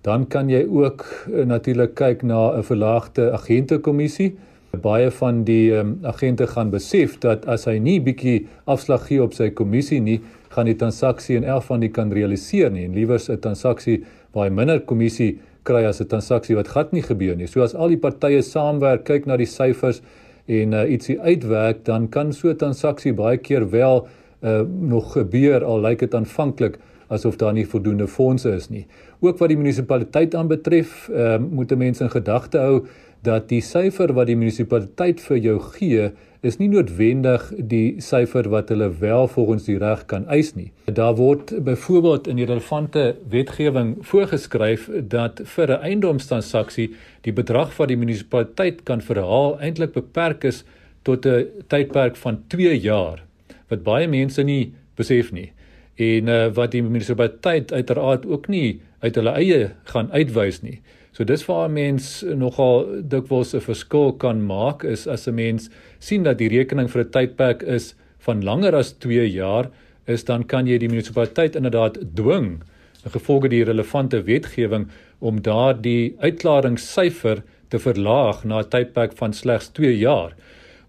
Dan 0.02 0.28
kan 0.28 0.50
jy 0.50 0.66
ook 0.66 1.06
uh, 1.30 1.46
natuurlik 1.46 1.94
kyk 1.94 2.24
na 2.24 2.58
'n 2.58 2.64
verlaagde 2.64 3.32
agentekommissie. 3.32 4.36
Baie 4.82 5.12
van 5.12 5.44
die 5.44 5.78
um, 5.78 6.00
agente 6.04 6.48
gaan 6.48 6.70
besef 6.70 7.20
dat 7.20 7.46
as 7.46 7.66
hy 7.66 7.78
nie 7.78 8.02
bietjie 8.02 8.48
afslag 8.66 9.08
gee 9.08 9.24
op 9.24 9.34
sy 9.34 9.50
kommissie 9.50 10.02
nie, 10.02 10.22
gaan 10.50 10.66
die 10.66 10.76
transaksie 10.76 11.36
in 11.36 11.44
elk 11.44 11.64
van 11.64 11.80
die 11.80 11.90
kan 11.90 12.12
realiseer 12.14 12.72
nie 12.72 12.86
en 12.86 12.94
liewers 12.94 13.30
'n 13.30 13.40
transaksie 13.40 14.04
waar 14.34 14.50
hy 14.50 14.54
minder 14.54 14.80
kommissie 14.80 15.40
kry 15.64 15.84
as 15.86 16.02
'n 16.02 16.08
transaksie 16.08 16.56
wat 16.56 16.68
glad 16.68 16.92
nie 16.94 17.02
gebeur 17.02 17.36
nie. 17.36 17.48
So 17.48 17.62
as 17.62 17.76
al 17.76 17.90
die 17.90 17.98
partye 17.98 18.42
saamwerk, 18.42 19.06
kyk 19.06 19.26
na 19.26 19.38
die 19.38 19.46
syfers 19.46 20.02
en 20.48 20.74
uh, 20.74 20.92
ietsie 20.92 21.20
uitwerk, 21.20 21.86
dan 21.86 22.08
kan 22.10 22.34
so 22.34 22.50
'n 22.50 22.58
transaksie 22.58 23.14
baie 23.14 23.38
keer 23.38 23.70
wel 23.70 24.08
uh, 24.44 24.62
nog 24.62 25.14
gebeur 25.14 25.64
al 25.64 25.82
lyk 25.82 26.00
dit 26.00 26.14
aanvanklik 26.14 26.78
asof 27.10 27.38
daar 27.38 27.54
nie 27.54 27.66
voldoende 27.66 28.08
fondse 28.08 28.52
is 28.52 28.70
nie. 28.70 28.86
Ook 29.20 29.38
wat 29.38 29.50
die 29.50 29.58
munisipaliteit 29.58 30.36
aanbetref, 30.36 31.10
uh, 31.10 31.38
moet 31.40 31.78
mense 31.78 32.04
in 32.04 32.10
gedagte 32.10 32.58
hou 32.58 32.86
dat 33.28 33.50
die 33.52 33.62
syfer 33.66 34.14
wat 34.16 34.30
die 34.30 34.38
munisipaliteit 34.40 35.22
vir 35.28 35.38
jou 35.44 35.58
gee 35.76 36.10
is 36.48 36.60
nie 36.62 36.70
noodwendig 36.72 37.48
die 37.72 37.98
syfer 38.04 38.48
wat 38.54 38.70
hulle 38.72 38.88
wel 39.02 39.28
volgens 39.34 39.66
die 39.68 39.78
reg 39.82 40.06
kan 40.12 40.28
eis 40.32 40.54
nie. 40.56 40.70
Daar 40.86 41.18
word 41.18 41.52
byvoorbeeld 41.66 42.30
in 42.32 42.40
die 42.40 42.48
relevante 42.48 43.06
wetgewing 43.34 43.96
voorgeskryf 44.12 44.88
dat 45.12 45.42
vir 45.56 45.68
'n 45.76 45.84
eiendomstransaksie 45.90 46.90
die 47.22 47.34
bedrag 47.34 47.76
wat 47.78 47.90
die 47.90 47.98
munisipaliteit 47.98 48.84
kan 48.84 49.02
verhaal 49.02 49.60
eintlik 49.60 49.94
beperk 49.94 50.44
is 50.44 50.64
tot 51.04 51.26
'n 51.26 51.48
tydperk 51.68 52.16
van 52.16 52.44
2 52.48 52.80
jaar 52.80 53.24
wat 53.70 53.84
baie 53.84 54.08
mense 54.08 54.44
nie 54.44 54.74
besef 54.96 55.32
nie 55.32 55.52
en 55.98 56.28
uh, 56.28 56.54
wat 56.54 56.72
die 56.72 56.84
munisipaliteit 56.84 57.74
uiteraard 57.74 58.26
ook 58.26 58.48
nie 58.48 58.82
uit 59.00 59.16
hulle 59.16 59.34
eie 59.38 59.72
gaan 59.84 60.12
uitwys 60.12 60.62
nie. 60.62 60.82
So 61.18 61.26
dis 61.26 61.48
waar 61.50 61.68
'n 61.68 61.74
mens 61.74 62.22
nogal 62.22 62.86
dikwels 63.02 63.54
'n 63.56 63.62
verskil 63.62 64.12
kan 64.14 64.46
maak 64.46 64.84
is 64.84 65.08
as 65.08 65.28
'n 65.28 65.34
mens 65.34 65.70
sien 66.00 66.24
dat 66.24 66.38
die 66.38 66.50
rekening 66.50 66.90
vir 66.90 67.02
'n 67.02 67.10
tydperk 67.10 67.64
is 67.64 67.96
van 68.20 68.44
langer 68.44 68.76
as 68.76 68.92
2 68.92 69.26
jaar, 69.26 69.70
is 70.06 70.24
dan 70.24 70.44
kan 70.44 70.68
jy 70.68 70.78
die 70.78 70.88
munisipaliteit 70.88 71.56
inderdaad 71.56 71.98
dwing 72.14 72.62
in 73.06 73.12
gevolge 73.12 73.50
die 73.50 73.64
relevante 73.64 74.22
wetgewing 74.22 74.88
om 75.20 75.42
daardie 75.42 76.16
uitklaringssyfer 76.20 77.42
te 77.70 77.80
verlaag 77.80 78.46
na 78.46 78.60
'n 78.60 78.70
tydperk 78.70 79.18
van 79.18 79.34
slegs 79.34 79.70
2 79.70 79.98
jaar. 79.98 80.36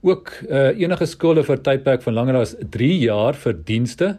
Ook 0.03 0.33
uh, 0.51 0.79
enige 0.79 1.07
skulde 1.07 1.43
vir 1.43 1.57
tydperk 1.57 2.03
van 2.03 2.15
langer 2.15 2.37
as 2.37 2.55
3 2.71 2.99
jaar 2.99 3.35
vir 3.35 3.55
dienste 3.65 4.19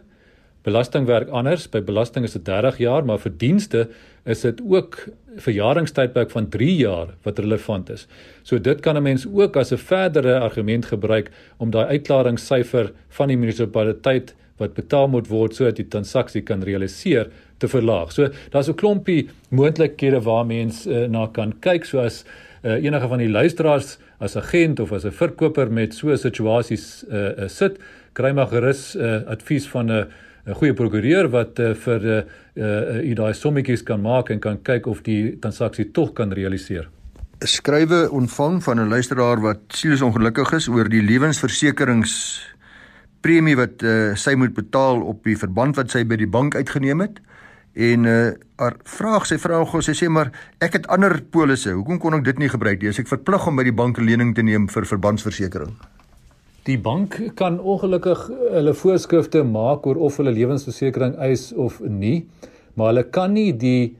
Belasting 0.62 1.06
werk 1.08 1.28
anders. 1.32 1.68
By 1.72 1.80
belasting 1.80 2.24
is 2.24 2.32
dit 2.36 2.44
30 2.44 2.78
jaar, 2.78 3.04
maar 3.04 3.20
vir 3.22 3.32
dienste 3.40 3.86
is 4.28 4.42
dit 4.44 4.58
ook 4.60 4.98
verjaringstydperk 5.40 6.30
van 6.34 6.48
3 6.52 6.74
jaar 6.76 7.14
wat 7.24 7.38
relevant 7.40 7.90
is. 7.90 8.06
So 8.42 8.58
dit 8.58 8.80
kan 8.80 8.96
'n 8.96 9.02
mens 9.02 9.26
ook 9.26 9.56
as 9.56 9.72
'n 9.72 9.78
verdere 9.78 10.38
argument 10.40 10.86
gebruik 10.86 11.30
om 11.58 11.70
daai 11.70 11.86
uitklaringssyfer 11.86 12.92
van 13.08 13.28
die 13.28 13.36
munisipaliteit 13.36 14.34
wat 14.58 14.74
betaal 14.74 15.08
moet 15.08 15.28
word 15.28 15.54
sodat 15.54 15.76
die 15.76 15.88
transaksie 15.88 16.42
kan 16.42 16.62
realiseer 16.62 17.30
te 17.58 17.68
verlaag. 17.68 18.12
So 18.12 18.28
daar's 18.50 18.68
'n 18.68 18.74
klompie 18.74 19.28
moontlikhede 19.48 20.20
waar 20.20 20.46
mens 20.46 20.86
uh, 20.86 21.06
na 21.06 21.26
kan 21.26 21.54
kyk 21.60 21.84
soos 21.84 22.24
uh, 22.62 22.72
enige 22.84 23.08
van 23.08 23.18
die 23.18 23.28
luisteraars 23.28 23.98
as 24.18 24.36
agent 24.36 24.80
of 24.80 24.92
as 24.92 25.04
'n 25.04 25.10
verkoper 25.10 25.72
met 25.72 25.94
so 25.94 26.10
'n 26.10 26.18
situasies 26.18 27.04
uh, 27.08 27.38
uh, 27.38 27.48
sit, 27.48 27.78
kry 28.12 28.32
maar 28.32 28.46
gerus 28.46 28.96
uh, 28.96 29.22
advies 29.26 29.68
van 29.68 29.86
'n 29.86 29.90
uh, 29.90 30.04
'n 30.46 30.54
goeie 30.54 30.74
prokureur 30.74 31.28
wat 31.28 31.58
uh, 31.58 31.74
vir 31.74 32.06
uh, 32.06 32.22
uh, 32.56 33.10
u 33.10 33.14
daai 33.14 33.34
sommetjies 33.34 33.82
kan 33.82 34.00
maak 34.00 34.30
en 34.30 34.40
kan 34.40 34.62
kyk 34.62 34.86
of 34.86 35.02
die 35.02 35.36
transaksie 35.40 35.90
tog 35.92 36.12
kan 36.12 36.32
realiseer. 36.32 36.88
'n 37.40 37.46
Skrywe 37.46 38.10
ontvang 38.10 38.62
van 38.62 38.80
'n 38.80 38.88
luisteraar 38.88 39.40
wat 39.40 39.60
siels 39.68 40.02
ongelukkig 40.02 40.52
is 40.52 40.68
oor 40.68 40.88
die 40.88 41.02
lewensversekerings 41.02 42.46
premie 43.20 43.56
wat 43.56 43.82
uh, 43.82 44.14
sy 44.14 44.34
moet 44.34 44.54
betaal 44.54 45.02
op 45.02 45.24
die 45.24 45.36
verband 45.36 45.76
wat 45.76 45.90
sy 45.90 46.04
by 46.04 46.16
die 46.16 46.28
bank 46.28 46.54
uitgeneem 46.54 47.00
het. 47.00 47.20
En 47.74 48.04
uh 48.04 48.32
haar 48.60 48.76
vraag, 48.84 49.24
sy 49.26 49.38
vra 49.40 49.64
gou, 49.64 49.80
sy 49.80 49.94
sê 49.96 50.08
maar 50.12 50.28
ek 50.60 50.74
het 50.76 50.86
ander 50.92 51.22
polisse, 51.32 51.72
hoekom 51.72 51.98
kon 51.98 52.14
ek 52.14 52.24
dit 52.24 52.38
nie 52.38 52.48
gebruik 52.52 52.82
nie? 52.82 52.90
As 52.92 52.98
ek 53.00 53.08
verplig 53.08 53.46
om 53.48 53.56
by 53.56 53.64
die 53.64 53.72
bank 53.72 53.98
'n 53.98 54.04
lening 54.04 54.34
te 54.34 54.42
neem 54.42 54.68
vir 54.68 54.84
verbandsversekering. 54.84 55.72
Die 56.68 56.78
bank 56.78 57.16
kan 57.34 57.56
ongelukkig 57.60 58.26
hulle 58.52 58.74
voorskrifte 58.76 59.42
maak 59.48 59.86
oor 59.86 59.96
of 59.96 60.18
hulle 60.20 60.32
lewensversekering 60.36 61.16
eis 61.16 61.52
of 61.56 61.80
nie, 61.80 62.26
maar 62.74 62.92
hulle 62.92 63.06
kan 63.08 63.32
nie 63.32 63.52
die 63.56 63.96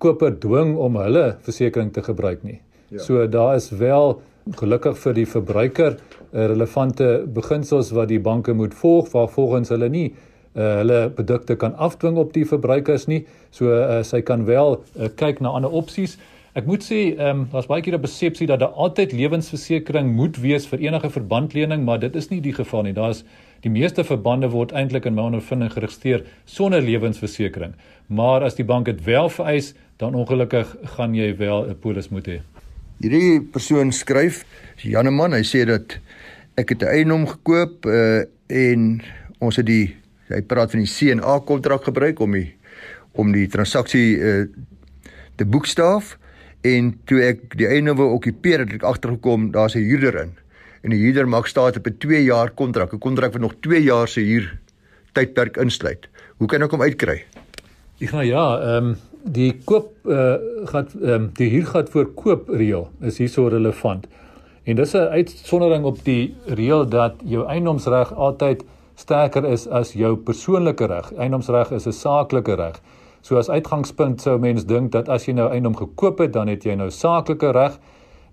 koper 0.00 0.32
dwing 0.40 0.76
om 0.80 0.96
hulle 0.96 1.36
versekering 1.44 1.92
te 1.92 2.02
gebruik 2.02 2.42
nie. 2.46 2.60
Ja. 2.88 3.02
So 3.04 3.26
daar 3.28 3.56
is 3.56 3.68
wel 3.70 4.16
gelukkig 4.56 4.96
vir 4.98 5.14
die 5.14 5.26
verbruiker 5.26 5.98
'n 6.32 6.48
relevante 6.54 7.26
beginsels 7.26 7.90
wat 7.92 8.08
die 8.08 8.20
banke 8.20 8.52
moet 8.52 8.74
volg 8.74 9.12
waar 9.12 9.28
volgens 9.28 9.68
hulle 9.68 9.88
nie 9.88 10.08
uh, 10.56 10.76
hulle 10.80 11.10
produkte 11.10 11.56
kan 11.56 11.74
afdwing 11.76 12.16
op 12.16 12.32
die 12.32 12.46
verbruikers 12.46 13.06
nie. 13.06 13.26
So 13.50 13.70
uh, 13.70 14.02
sy 14.02 14.22
kan 14.22 14.46
wel 14.46 14.78
uh, 14.96 15.08
kyk 15.14 15.40
na 15.40 15.48
ander 15.48 15.70
opsies. 15.70 16.18
Ek 16.60 16.66
moet 16.68 16.82
sê, 16.84 17.14
ehm 17.16 17.38
um, 17.38 17.44
daar's 17.48 17.68
baie 17.70 17.80
keer 17.80 17.94
'n 17.96 18.02
persepsie 18.04 18.46
dat 18.46 18.60
daar 18.60 18.76
altyd 18.76 19.12
lewensversekering 19.16 20.12
moet 20.12 20.36
wees 20.36 20.66
vir 20.68 20.78
enige 20.78 21.10
verbandlening, 21.10 21.84
maar 21.84 21.98
dit 21.98 22.16
is 22.16 22.28
nie 22.28 22.40
die 22.40 22.52
geval 22.52 22.82
nie. 22.82 22.92
Daar's 22.92 23.24
die 23.64 23.70
meeste 23.70 24.04
verbande 24.04 24.50
word 24.50 24.72
eintlik 24.72 25.06
in 25.06 25.14
my 25.14 25.22
ondervinding 25.22 25.72
geregistreer 25.72 26.24
sonder 26.44 26.82
lewensversekering. 26.82 27.72
Maar 28.06 28.42
as 28.42 28.54
die 28.54 28.64
bank 28.64 28.84
dit 28.84 29.04
wel 29.04 29.28
vereis, 29.28 29.72
dan 29.96 30.14
ongelukkig 30.14 30.76
gaan 30.96 31.14
jy 31.14 31.36
wel 31.36 31.70
'n 31.70 31.78
polis 31.80 32.08
moet 32.08 32.26
hê. 32.26 32.40
Hierdie 33.00 33.40
persoon 33.40 33.92
skryf, 33.92 34.44
Janeman, 34.76 35.32
hy 35.32 35.42
sê 35.42 35.64
dat 35.64 35.98
ek 36.56 36.68
het 36.68 36.82
'n 36.82 36.92
eiendom 36.92 37.26
gekoop 37.26 37.86
uh, 37.86 38.22
en 38.48 39.00
ons 39.38 39.56
het 39.56 39.66
die 39.66 39.96
hy 40.28 40.42
praat 40.42 40.70
van 40.70 40.80
die 40.80 40.92
CNA 40.98 41.38
kontrak 41.38 41.84
gebruik 41.84 42.20
om 42.20 42.32
die 42.32 42.54
om 43.12 43.32
die 43.32 43.48
transaksie 43.48 44.18
uh, 44.18 44.46
te 45.36 45.44
boekstaaf 45.44 46.19
en 46.66 46.92
toe 47.08 47.22
ek 47.24 47.56
die 47.56 47.68
einde 47.68 47.94
wou 47.96 48.10
okkupeer 48.16 48.64
het 48.64 48.72
ek 48.76 48.84
agtergekom 48.84 49.50
daar's 49.52 49.74
'n 49.76 49.84
huurder 49.84 50.16
in. 50.22 50.32
En 50.82 50.90
die 50.90 51.00
huurder 51.00 51.28
maak 51.28 51.46
staat 51.46 51.76
op 51.76 51.86
'n 51.86 51.98
2 51.98 52.24
jaar 52.24 52.50
kontrak 52.50 52.92
'n 52.92 52.98
kontrak 52.98 53.32
wat 53.32 53.40
nog 53.40 53.54
2 53.60 53.82
jaar 53.82 54.08
se 54.08 54.20
huur 54.20 54.58
tydperk 55.12 55.56
insluit. 55.56 56.08
Hoe 56.36 56.48
kan 56.48 56.62
ek 56.62 56.70
hom 56.70 56.82
uitkry? 56.82 57.24
Ek 58.00 58.08
gaan 58.08 58.26
ja 58.26 58.58
ehm 58.60 58.86
um, 58.86 58.96
die 59.24 59.52
koop 59.64 59.92
uh, 60.04 60.34
gaan 60.64 60.86
ehm 61.02 61.12
um, 61.12 61.30
die 61.32 61.50
huurgat 61.50 61.90
voor 61.90 62.06
koop 62.14 62.48
reël 62.48 62.90
is 63.00 63.18
hierso 63.18 63.48
relevant. 63.48 64.06
En 64.64 64.76
dis 64.76 64.94
'n 64.94 65.08
uitsondering 65.12 65.84
op 65.84 66.04
die 66.04 66.34
reël 66.46 66.88
dat 66.88 67.14
jou 67.24 67.46
eiendomsreg 67.46 68.14
altyd 68.14 68.64
sterker 68.94 69.44
is 69.44 69.68
as 69.68 69.92
jou 69.92 70.16
persoonlike 70.16 70.86
reg. 70.86 71.12
Eiendomsreg 71.12 71.70
is 71.70 71.86
'n 71.86 71.92
saaklike 71.92 72.54
reg 72.54 72.80
So 73.20 73.36
as 73.36 73.50
uitgangspunt 73.50 74.20
sou 74.20 74.38
mens 74.38 74.64
dink 74.64 74.92
dat 74.92 75.08
as 75.08 75.26
jy 75.28 75.34
nou 75.36 75.50
eiendom 75.52 75.76
gekoop 75.76 76.18
het, 76.18 76.32
dan 76.32 76.48
het 76.48 76.64
jy 76.64 76.74
nou 76.74 76.90
saaklike 76.90 77.52
reg, 77.52 77.76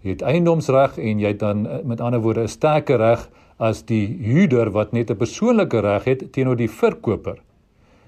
jy 0.02 0.16
het 0.16 0.22
eiendomsreg 0.22 0.98
en 0.98 1.20
jy 1.20 1.34
het 1.34 1.40
dan 1.40 1.66
eh, 1.68 1.84
met 1.84 2.02
ander 2.02 2.22
woorde 2.24 2.44
'n 2.44 2.48
sterker 2.48 2.98
reg 2.98 3.30
as 3.58 3.84
die 3.84 4.18
huurder 4.22 4.72
wat 4.72 4.94
net 4.94 5.12
'n 5.12 5.18
persoonlike 5.18 5.80
reg 5.80 6.04
het 6.04 6.32
teenoor 6.32 6.56
die 6.56 6.70
verkoper. 6.70 7.42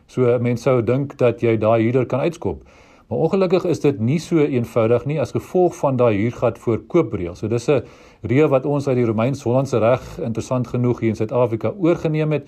So 0.07 0.39
mense 0.39 0.63
sou 0.63 0.81
dink 0.81 1.17
dat 1.17 1.41
jy 1.41 1.57
daai 1.57 1.81
huurder 1.83 2.05
kan 2.05 2.19
uitskop. 2.19 2.63
Maar 3.09 3.17
ongelukkig 3.17 3.65
is 3.65 3.79
dit 3.79 3.99
nie 3.99 4.19
so 4.19 4.37
eenvoudig 4.37 5.05
nie 5.05 5.19
as 5.21 5.31
gevolg 5.31 5.75
van 5.75 5.95
daai 5.97 6.15
huurgat 6.17 6.59
voor 6.59 6.77
koopreël. 6.87 7.35
So 7.35 7.47
dis 7.47 7.67
'n 7.67 7.83
reël 8.21 8.47
wat 8.47 8.65
ons 8.65 8.87
uit 8.87 8.95
die 8.95 9.05
Romeins-Hollandse 9.05 9.79
reg 9.79 10.19
interessant 10.19 10.67
genoeg 10.67 10.99
hier 10.99 11.09
in 11.09 11.15
Suid-Afrika 11.15 11.73
oorgeneem 11.77 12.31
het 12.31 12.47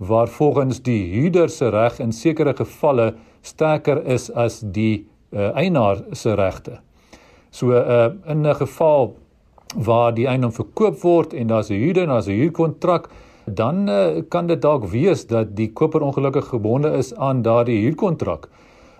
waar 0.00 0.28
volgens 0.28 0.80
die 0.82 1.12
huurder 1.12 1.50
se 1.52 1.68
reg 1.68 1.98
in 2.00 2.12
sekere 2.12 2.54
gevalle 2.56 3.14
sterker 3.44 4.00
is 4.08 4.30
as 4.32 4.60
die 4.64 5.06
uh, 5.30 5.50
eienaar 5.54 6.00
se 6.16 6.34
regte. 6.34 6.78
So 7.50 7.74
uh, 7.76 8.12
in 8.24 8.46
'n 8.46 8.54
geval 8.54 9.16
waar 9.76 10.14
die 10.14 10.26
eiendom 10.26 10.52
verkoop 10.52 11.00
word 11.02 11.34
en 11.34 11.46
daar's 11.46 11.70
'n 11.70 11.74
huurder 11.74 12.02
en 12.02 12.08
daar's 12.08 12.28
'n 12.28 12.40
huurkontrak, 12.40 13.10
dan 13.44 13.88
uh, 13.88 14.22
kan 14.28 14.46
dit 14.46 14.62
dalk 14.62 14.84
wees 14.84 15.26
dat 15.26 15.56
die 15.56 15.72
koper 15.72 16.00
ongelukkig 16.00 16.48
gebonde 16.48 16.90
is 16.96 17.14
aan 17.14 17.42
daardie 17.42 17.80
huurkontrak. 17.84 18.48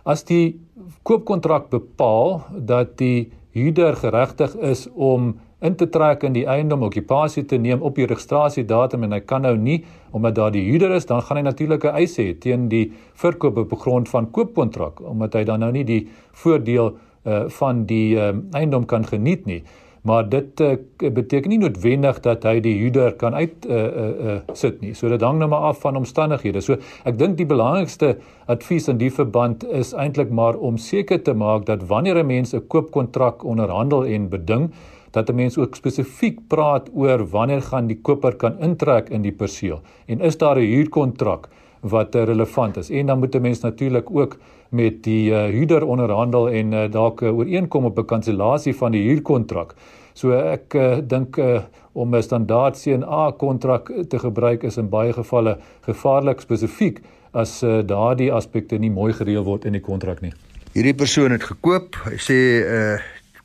As 0.05 0.25
die 0.25 0.61
koopkontrak 1.03 1.69
bepaal 1.71 2.43
dat 2.53 2.99
die 2.99 3.33
huurder 3.51 3.97
geregtig 3.97 4.57
is 4.57 4.89
om 4.93 5.41
in 5.61 5.77
te 5.77 5.89
trek 5.89 6.23
in 6.23 6.33
die 6.33 6.47
eiendom 6.49 6.83
okupasie 6.83 7.45
te 7.45 7.59
neem 7.59 7.83
op 7.83 7.99
die 7.99 8.07
registrasiedatum 8.07 9.05
en 9.05 9.13
hy 9.13 9.21
kan 9.21 9.43
nou 9.43 9.57
nie 9.57 9.85
omdat 10.13 10.35
daar 10.35 10.55
die 10.55 10.65
huurder 10.71 10.95
is 10.97 11.07
dan 11.07 11.23
gaan 11.23 11.37
hy 11.37 11.43
natuurlik 11.43 11.85
'n 11.85 11.95
eis 12.03 12.17
hê 12.19 12.39
teen 12.39 12.69
die 12.69 12.93
verkoop 13.15 13.59
op 13.59 13.79
grond 13.81 14.09
van 14.09 14.31
koopkontrak 14.31 15.01
omdat 15.01 15.35
hy 15.35 15.45
dan 15.45 15.61
nou 15.61 15.73
nie 15.73 15.85
die 15.85 16.09
voordeel 16.33 16.97
uh, 17.27 17.49
van 17.49 17.85
die 17.87 18.17
uh, 18.17 18.33
eiendom 18.53 18.87
kan 18.87 19.05
geniet 19.05 19.47
nie 19.47 19.63
maar 20.03 20.29
dit 20.29 20.61
uh, 20.61 20.77
beteken 21.13 21.51
nie 21.53 21.59
noodwendig 21.61 22.21
dat 22.25 22.45
hy 22.49 22.57
die 22.65 22.75
huurder 22.81 23.13
kan 23.21 23.35
uit 23.37 23.67
uh, 23.69 23.77
uh, 23.77 24.07
uh, 24.33 24.37
sit 24.57 24.81
nie. 24.81 24.95
So 24.97 25.11
dit 25.13 25.21
hang 25.21 25.41
nou 25.41 25.51
maar 25.53 25.71
af 25.73 25.83
van 25.85 25.99
omstandighede. 26.01 26.63
So 26.65 26.79
ek 27.09 27.19
dink 27.21 27.37
die 27.41 27.49
belangrikste 27.49 28.15
advies 28.51 28.89
in 28.89 29.01
die 29.01 29.11
verband 29.13 29.67
is 29.69 29.93
eintlik 29.93 30.33
maar 30.33 30.57
om 30.57 30.79
seker 30.81 31.21
te 31.23 31.35
maak 31.37 31.67
dat 31.69 31.85
wanneer 31.93 32.23
'n 32.23 32.27
mens 32.27 32.55
'n 32.55 32.67
koopkontrak 32.67 33.45
onderhandel 33.45 34.07
en 34.07 34.29
beding, 34.29 34.71
dat 35.11 35.29
'n 35.29 35.35
mens 35.35 35.59
ook 35.59 35.75
spesifiek 35.75 36.39
praat 36.49 36.89
oor 36.95 37.29
wanneer 37.29 37.63
gaan 37.63 37.87
die 37.87 37.99
koper 38.03 38.37
kan 38.37 38.59
intrek 38.59 39.09
in 39.09 39.23
die 39.23 39.33
perseel 39.33 39.81
en 40.07 40.21
is 40.21 40.39
daar 40.39 40.57
'n 40.57 40.67
huurkontrak 40.67 41.49
wat 41.81 42.15
uh, 42.15 42.25
relevant 42.25 42.77
is 42.77 42.91
en 42.91 43.07
dan 43.07 43.19
moet 43.19 43.35
'n 43.35 43.41
mens 43.41 43.61
natuurlik 43.61 44.11
ook 44.11 44.37
met 44.69 45.03
die 45.03 45.31
uh, 45.31 45.45
huurder 45.45 45.85
onderhandel 45.85 46.49
en 46.49 46.73
uh, 46.73 46.91
dalk 46.91 47.21
uh, 47.21 47.39
ooreenkom 47.39 47.85
op 47.85 47.99
'n 47.99 48.05
kansellasie 48.05 48.77
van 48.77 48.93
die 48.93 49.03
huurkontrak. 49.09 49.75
So 50.13 50.33
ek 50.33 50.75
uh, 50.75 50.99
dink 51.03 51.37
uh, 51.37 51.63
om 51.93 52.15
'n 52.15 52.23
standaard 52.23 52.83
CNA 52.83 53.33
kontrak 53.37 53.93
te 54.09 54.19
gebruik 54.19 54.63
is 54.63 54.77
in 54.77 54.89
baie 54.89 55.13
gevalle 55.13 55.59
gevaarlik 55.81 56.41
spesifiek 56.41 57.01
as 57.31 57.63
uh, 57.63 57.81
daardie 57.87 58.33
aspekte 58.33 58.79
nie 58.79 58.91
mooi 58.91 59.13
gereël 59.13 59.45
word 59.45 59.65
in 59.65 59.73
die 59.73 59.81
kontrak 59.81 60.21
nie. 60.21 60.33
Hierdie 60.73 60.95
persoon 60.95 61.31
het 61.31 61.43
gekoop. 61.43 61.97
Hy 62.05 62.19
sê 62.19 62.39
uh 62.67 62.99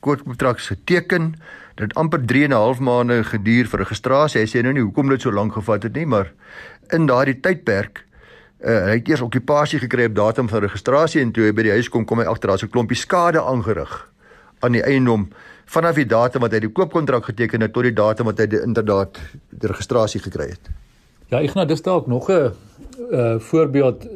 koopkontrak 0.06 0.62
is 0.62 0.70
geteken. 0.72 1.34
Dit 1.76 1.90
het 1.90 1.94
amper 1.98 2.22
3 2.24 2.44
en 2.44 2.50
'n 2.50 2.62
half 2.62 2.80
maande 2.80 3.24
geduur 3.24 3.66
vir 3.66 3.84
registrasie. 3.84 4.40
Hy 4.40 4.46
sê 4.46 4.62
nou 4.62 4.72
nie 4.72 4.82
hoekom 4.82 5.08
dit 5.08 5.20
so 5.20 5.32
lank 5.32 5.52
gevat 5.52 5.82
het 5.82 5.94
nie, 5.94 6.06
maar 6.06 6.32
in 6.90 7.06
daardie 7.06 7.40
tydperk 7.40 8.06
uh, 8.60 8.84
hy 8.90 8.98
het 8.98 9.08
eers 9.08 9.24
okupasie 9.24 9.80
gekry 9.82 10.06
op 10.10 10.14
datum 10.14 10.48
van 10.48 10.64
registrasie 10.64 11.22
en 11.22 11.32
toe 11.32 11.48
hy 11.48 11.52
by 11.56 11.66
die 11.66 11.74
huis 11.76 11.90
kom 11.92 12.04
kom 12.04 12.22
hy 12.22 12.28
agter 12.30 12.52
daar's 12.52 12.64
'n 12.64 12.72
klompie 12.72 12.96
skade 12.96 13.42
aangerig 13.42 14.08
aan 14.60 14.72
die 14.72 14.82
eiendom 14.82 15.28
vanaf 15.66 15.94
die 15.94 16.06
datum 16.06 16.40
wat 16.40 16.52
hy 16.52 16.60
die 16.60 16.72
koopkontrak 16.72 17.24
geteken 17.24 17.60
het 17.60 17.72
tot 17.72 17.82
die 17.82 17.92
datum 17.92 18.26
wat 18.26 18.38
hy 18.38 18.46
die, 18.46 18.62
inderdaad 18.62 19.18
die 19.50 19.68
registrasie 19.68 20.20
gekry 20.20 20.48
het. 20.54 20.70
Ja, 21.28 21.42
ek 21.42 21.54
nou 21.54 21.66
dis 21.66 21.82
dalk 21.82 22.06
nog 22.06 22.30
'n 22.30 22.52
uh, 23.10 23.38
voorbeeld 23.38 24.06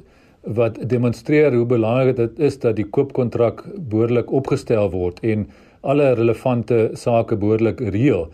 wat 0.43 0.79
demonstreer 0.89 1.53
hoe 1.53 1.67
belangrik 1.67 2.17
dit 2.17 2.39
is 2.39 2.59
dat 2.59 2.77
die 2.77 2.89
koopkontrak 2.89 3.65
behoorlik 3.77 4.31
opgestel 4.33 4.91
word 4.91 5.21
en 5.21 5.51
alle 5.81 6.15
relevante 6.15 6.91
sake 6.95 7.37
behoorlik 7.37 7.81
reël 7.81 8.29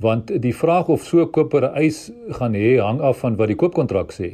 want 0.00 0.30
die 0.42 0.54
vraag 0.56 0.88
of 0.88 1.04
so 1.04 1.26
koper 1.28 1.66
eis 1.76 2.08
gaan 2.38 2.54
hê 2.56 2.78
hang 2.80 3.00
af 3.04 3.20
van 3.20 3.36
wat 3.36 3.50
die 3.52 3.56
koopkontrak 3.60 4.14
sê. 4.16 4.30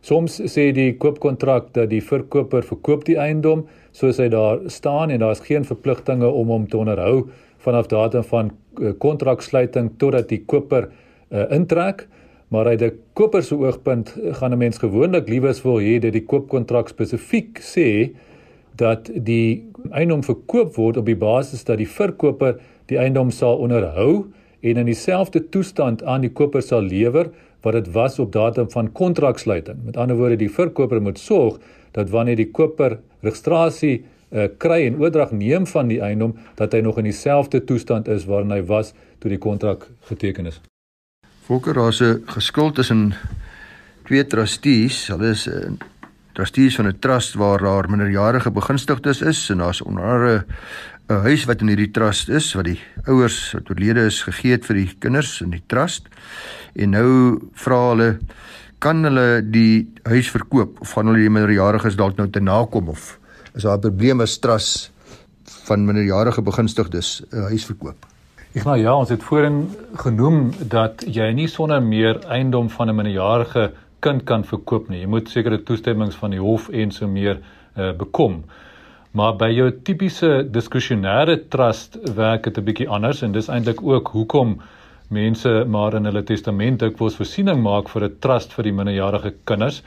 Soms 0.00 0.38
sê 0.48 0.70
die 0.72 0.94
koopkontrak 0.96 1.74
dat 1.76 1.90
die 1.90 2.00
verkoper 2.00 2.64
verkoop 2.64 3.04
die 3.04 3.18
eiendom 3.20 3.66
soos 3.92 4.20
hy 4.22 4.30
daar 4.32 4.62
staan 4.72 5.12
en 5.12 5.20
daar's 5.20 5.42
geen 5.44 5.66
verpligtinge 5.68 6.28
om 6.28 6.48
hom 6.54 6.64
te 6.68 6.80
onderhou 6.80 7.28
vanaf 7.60 7.90
datum 7.92 8.24
van 8.30 8.48
eh, 8.80 8.94
kontraksluiting 8.96 9.92
totdat 10.00 10.30
die 10.32 10.40
koper 10.48 10.88
uh, 10.88 11.44
intrek. 11.52 12.06
Maar 12.50 12.72
uit 12.72 12.82
'n 12.82 12.96
koper 13.14 13.42
se 13.42 13.54
oogpunt 13.54 14.16
gaan 14.40 14.52
'n 14.52 14.58
mens 14.58 14.78
gewoonlik 14.78 15.28
liewes 15.28 15.62
wil 15.62 15.78
hê 15.78 16.00
dat 16.00 16.12
die 16.12 16.24
koopkontrak 16.24 16.88
spesifiek 16.88 17.60
sê 17.60 18.10
dat 18.76 19.10
die 19.14 19.70
eiendom 19.90 20.22
verkoop 20.24 20.74
word 20.76 20.96
op 20.96 21.06
die 21.06 21.18
basis 21.18 21.64
dat 21.64 21.78
die 21.78 21.88
verkoper 21.88 22.60
die 22.86 22.98
eiendom 22.98 23.30
sal 23.30 23.58
onderhou 23.58 24.30
en 24.60 24.76
in 24.76 24.86
dieselfde 24.86 25.48
toestand 25.48 26.02
aan 26.02 26.20
die 26.20 26.32
koper 26.32 26.62
sal 26.62 26.82
lewer 26.82 27.30
wat 27.64 27.76
dit 27.76 27.90
was 27.92 28.18
op 28.18 28.32
datum 28.32 28.70
van 28.70 28.92
kontraksluiting. 28.92 29.84
Met 29.84 29.96
ander 29.96 30.16
woorde, 30.16 30.36
die 30.36 30.50
verkoper 30.50 31.02
moet 31.02 31.18
sorg 31.18 31.58
dat 31.92 32.10
wanneer 32.10 32.36
die 32.36 32.50
koper 32.50 32.98
registrasie 33.20 34.00
uh, 34.30 34.46
kry 34.58 34.86
en 34.86 35.00
oordrag 35.00 35.32
neem 35.36 35.66
van 35.66 35.90
die 35.90 36.00
eiendom, 36.00 36.36
dat 36.54 36.72
hy 36.72 36.80
nog 36.84 36.98
in 36.98 37.08
dieselfde 37.10 37.64
toestand 37.64 38.08
is 38.08 38.24
waarin 38.30 38.54
hy 38.54 38.62
was 38.66 38.94
toe 39.20 39.32
die 39.32 39.40
kontrak 39.40 39.88
geteken 40.08 40.46
is. 40.46 40.60
Volker 41.48 41.74
daar's 41.74 42.00
'n 42.00 42.22
geskil 42.26 42.72
tussen 42.72 43.14
twee 44.06 44.26
trustees. 44.26 45.08
Hulle 45.08 45.30
is 45.30 45.48
'n 45.48 45.78
trustees 46.40 46.76
van 46.76 46.86
'n 46.86 46.98
trust 46.98 47.34
waar 47.34 47.58
daar 47.58 47.90
minderjarige 47.90 48.50
begunstigdes 48.50 49.20
is 49.20 49.50
en 49.50 49.58
daar's 49.58 49.82
onder 49.82 50.04
andere 50.04 50.44
'n 51.08 51.20
huis 51.20 51.44
wat 51.44 51.60
in 51.60 51.68
hierdie 51.68 51.90
trust 51.90 52.28
is 52.28 52.54
wat 52.54 52.64
die 52.64 52.80
ouers 53.04 53.52
wat 53.52 53.70
oorlede 53.70 54.00
is 54.06 54.22
gegee 54.22 54.52
het 54.52 54.64
vir 54.64 54.76
die 54.76 54.94
kinders 54.98 55.40
in 55.40 55.50
die 55.50 55.62
trust. 55.66 56.08
En 56.74 56.90
nou 56.90 57.40
vra 57.52 57.88
hulle 57.88 58.18
kan 58.78 59.04
hulle 59.04 59.42
die 59.50 59.92
huis 60.02 60.30
verkoop 60.30 60.80
of 60.80 60.92
gaan 60.92 61.06
hulle 61.06 61.18
die 61.18 61.30
minderjariges 61.30 61.96
dalk 61.96 62.16
nou 62.16 62.30
te 62.30 62.40
nakom 62.40 62.88
of 62.88 63.18
is 63.54 63.62
daar 63.62 63.76
'n 63.76 63.80
probleem 63.80 64.20
as 64.20 64.38
trust 64.38 64.92
van 65.44 65.84
minderjarige 65.84 66.42
begunstigdes 66.42 67.22
'n 67.32 67.42
huis 67.50 67.64
verkoop? 67.64 68.06
Ek 68.54 68.64
nou 68.64 68.78
ja, 68.78 68.94
ons 68.94 69.08
het 69.08 69.22
voorheen 69.22 69.76
genoem 69.94 70.52
dat 70.68 71.04
jy 71.06 71.32
nie 71.32 71.48
sonder 71.48 71.82
meer 71.82 72.18
eiendom 72.26 72.70
van 72.70 72.88
'n 72.88 72.94
minderjarige 72.94 73.72
kind 74.00 74.24
kan 74.24 74.44
verkoop 74.44 74.88
nie. 74.88 75.00
Jy 75.00 75.06
moet 75.06 75.28
sekere 75.28 75.62
toestemmings 75.62 76.16
van 76.16 76.30
die 76.30 76.40
hof 76.40 76.68
en 76.68 76.90
so 76.90 77.08
meer 77.08 77.38
uh, 77.40 77.92
bekom. 77.92 78.44
Maar 79.12 79.36
by 79.36 79.48
jou 79.50 79.70
tipiese 79.82 80.44
diskresionêre 80.54 81.36
trust 81.50 81.98
werk 82.14 82.44
dit 82.44 82.58
'n 82.58 82.64
bietjie 82.64 82.88
anders 82.88 83.22
en 83.22 83.32
dis 83.32 83.48
eintlik 83.48 83.82
ook 83.82 84.08
hoekom 84.08 84.60
mense 85.08 85.64
maar 85.66 85.94
in 85.94 86.04
hulle 86.04 86.22
testament 86.22 86.78
dikwels 86.78 87.16
voorsiening 87.18 87.62
maak 87.62 87.88
vir 87.88 88.04
'n 88.04 88.16
trust 88.20 88.52
vir 88.52 88.64
die 88.64 88.72
minderjarige 88.72 89.34
kinders. 89.44 89.82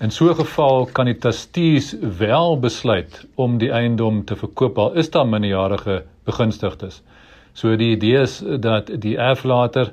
In 0.00 0.10
so 0.10 0.30
'n 0.30 0.34
geval 0.34 0.86
kan 0.92 1.06
die 1.06 1.18
trustees 1.18 1.94
wel 2.18 2.58
besluit 2.60 3.26
om 3.34 3.58
die 3.58 3.70
eiendom 3.70 4.24
te 4.24 4.36
verkoop 4.36 4.78
al 4.78 4.94
is 4.94 5.10
daar 5.10 5.26
minderjarige 5.26 6.02
begunstigdes. 6.24 7.02
So 7.52 7.76
die 7.76 7.92
idee 7.92 8.22
is 8.22 8.42
dat 8.60 8.90
die 9.00 9.16
erflater 9.16 9.92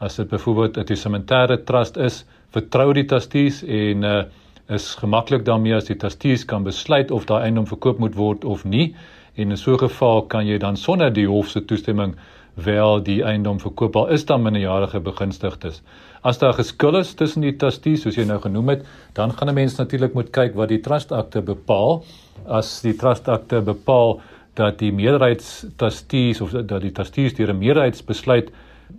as 0.00 0.16
dit 0.16 0.28
byvoorbeeld 0.28 0.76
'n 0.76 0.84
testamentêre 0.84 1.64
trust 1.64 1.96
is, 1.96 2.24
vertrou 2.52 2.92
die 2.92 3.04
trustees 3.04 3.62
en 3.62 4.04
uh, 4.04 4.22
is 4.68 4.94
gemaklik 5.00 5.44
daarmee 5.44 5.74
as 5.74 5.88
die 5.88 5.96
trustees 5.96 6.44
kan 6.44 6.64
besluit 6.64 7.10
of 7.10 7.24
daai 7.24 7.42
eiendom 7.42 7.66
verkoop 7.66 7.98
moet 7.98 8.16
word 8.16 8.44
of 8.44 8.64
nie 8.64 8.94
en 9.36 9.50
in 9.50 9.56
so 9.56 9.72
'n 9.72 9.78
geval 9.78 10.22
kan 10.26 10.46
jy 10.46 10.58
dan 10.58 10.76
sonder 10.76 11.12
die 11.12 11.28
hof 11.28 11.48
se 11.48 11.64
toestemming 11.64 12.16
wel 12.54 13.02
die 13.02 13.22
eiendom 13.22 13.60
verkoop 13.60 13.96
al 13.96 14.08
is 14.14 14.24
daar 14.26 14.40
minderjarige 14.40 15.00
begunstigdes. 15.00 15.82
As 16.22 16.38
daar 16.38 16.54
geskil 16.54 16.96
is 16.98 17.14
tussen 17.14 17.42
die 17.46 17.54
trustees 17.56 18.02
soos 18.02 18.16
jy 18.18 18.24
nou 18.26 18.40
genoem 18.42 18.68
het, 18.74 18.86
dan 19.14 19.32
gaan 19.32 19.48
'n 19.48 19.54
mens 19.54 19.76
natuurlik 19.78 20.14
moet 20.14 20.30
kyk 20.30 20.54
wat 20.54 20.68
die 20.68 20.80
trustakte 20.80 21.42
bepaal. 21.42 22.04
As 22.46 22.80
die 22.80 22.96
trustakte 22.96 23.60
bepaal 23.60 24.20
dat 24.54 24.78
die 24.78 24.92
meerderheidstrustees 24.92 26.40
of 26.40 26.50
dat 26.50 26.80
die 26.82 26.92
trustees 26.92 27.34
deur 27.34 27.52
'n 27.52 27.58
meerderheidsbesluit 27.58 28.50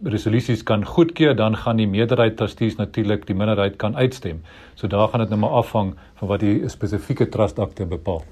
resolusies 0.04 0.64
kan 0.64 0.86
goedkeur, 0.86 1.36
dan 1.36 1.58
gaan 1.58 1.78
die 1.78 1.88
meerderheid 1.88 2.38
trustees 2.38 2.76
natuurlik 2.76 3.28
die 3.28 3.36
minderheid 3.36 3.76
kan 3.78 3.96
uitstem. 3.96 4.42
So 4.76 4.88
daar 4.88 5.08
gaan 5.08 5.20
dit 5.20 5.30
nou 5.30 5.40
maar 5.40 5.58
afhang 5.62 5.96
van 6.20 6.28
wat 6.28 6.40
die 6.40 6.70
spesifieke 6.70 7.30
trustakte 7.30 7.86
bepaal. 7.86 8.24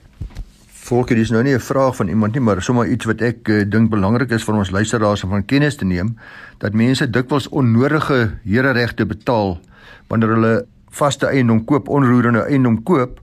Volker, 0.88 1.16
dis 1.16 1.32
nou 1.32 1.44
nie 1.44 1.54
'n 1.54 1.60
vraag 1.60 1.96
van 1.96 2.08
iemand 2.08 2.34
nie, 2.34 2.42
maar 2.42 2.62
sommer 2.62 2.88
iets 2.88 3.06
wat 3.06 3.22
ek 3.22 3.48
uh, 3.48 3.64
dink 3.70 3.90
belangrik 3.90 4.32
is 4.32 4.44
vir 4.44 4.56
ons 4.56 4.72
luisteraars 4.72 5.24
om 5.24 5.30
van 5.30 5.46
kennis 5.46 5.76
te 5.76 5.86
neem, 5.86 6.18
dat 6.58 6.74
mense 6.74 7.10
dikwels 7.10 7.50
onnodige 7.50 8.32
hereregte 8.44 9.06
betaal 9.06 9.60
wanneer 10.08 10.30
hulle 10.30 10.66
vaste 10.90 11.26
eiendom 11.26 11.66
koop, 11.66 11.90
onroerende 11.90 12.46
eiendom 12.48 12.84
koop 12.84 13.20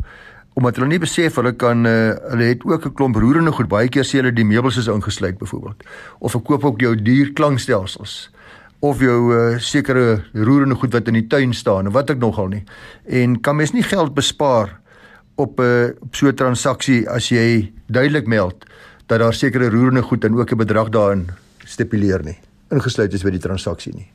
omdat 0.55 0.77
hulle 0.77 0.89
nie 0.89 1.03
besef 1.03 1.37
hulle 1.41 1.53
kan 1.59 1.87
uh, 1.87 2.15
hulle 2.31 2.51
het 2.53 2.65
ook 2.65 2.87
'n 2.87 2.95
klomp 2.95 3.17
roerende 3.17 3.53
goed 3.53 3.69
baie 3.69 3.89
keer 3.89 4.05
sê 4.05 4.23
hulle 4.23 4.33
die 4.33 4.45
meubels 4.45 4.77
is 4.77 4.87
ingesluit 4.87 5.39
byvoorbeeld 5.39 5.83
of 6.19 6.31
verkoop 6.31 6.65
ook 6.65 6.81
jou 6.81 6.95
duur 6.97 7.33
klankstelsels 7.33 8.31
of 8.81 9.01
jou 9.01 9.35
uh, 9.35 9.59
sekere 9.59 10.25
roerende 10.33 10.75
goed 10.75 10.93
wat 10.93 11.09
in 11.09 11.15
die 11.15 11.27
tuin 11.27 11.53
staan 11.55 11.87
of 11.87 11.93
wat 11.93 12.11
ek 12.11 12.19
nogal 12.19 12.49
nie. 12.49 12.65
En 13.07 13.41
kan 13.41 13.57
mens 13.57 13.73
nie 13.73 13.83
geld 13.83 14.15
bespaar 14.15 14.81
op 15.35 15.59
'n 15.59 15.63
uh, 15.63 15.89
op 16.01 16.15
so 16.15 16.27
'n 16.29 16.35
transaksie 16.35 17.09
as 17.09 17.29
jy 17.29 17.73
duidelik 17.87 18.27
meld 18.27 18.65
dat 19.07 19.19
daar 19.19 19.35
sekere 19.35 19.71
roerende 19.71 20.03
goed 20.03 20.25
en 20.25 20.37
ook 20.37 20.53
'n 20.53 20.57
bedrag 20.57 20.89
daarin 20.89 21.31
stipuleer 21.65 22.23
nie 22.25 22.39
ingesluit 22.75 23.13
is 23.13 23.25
by 23.25 23.33
die 23.35 23.43
transaksie 23.43 23.95
nie. 23.95 24.07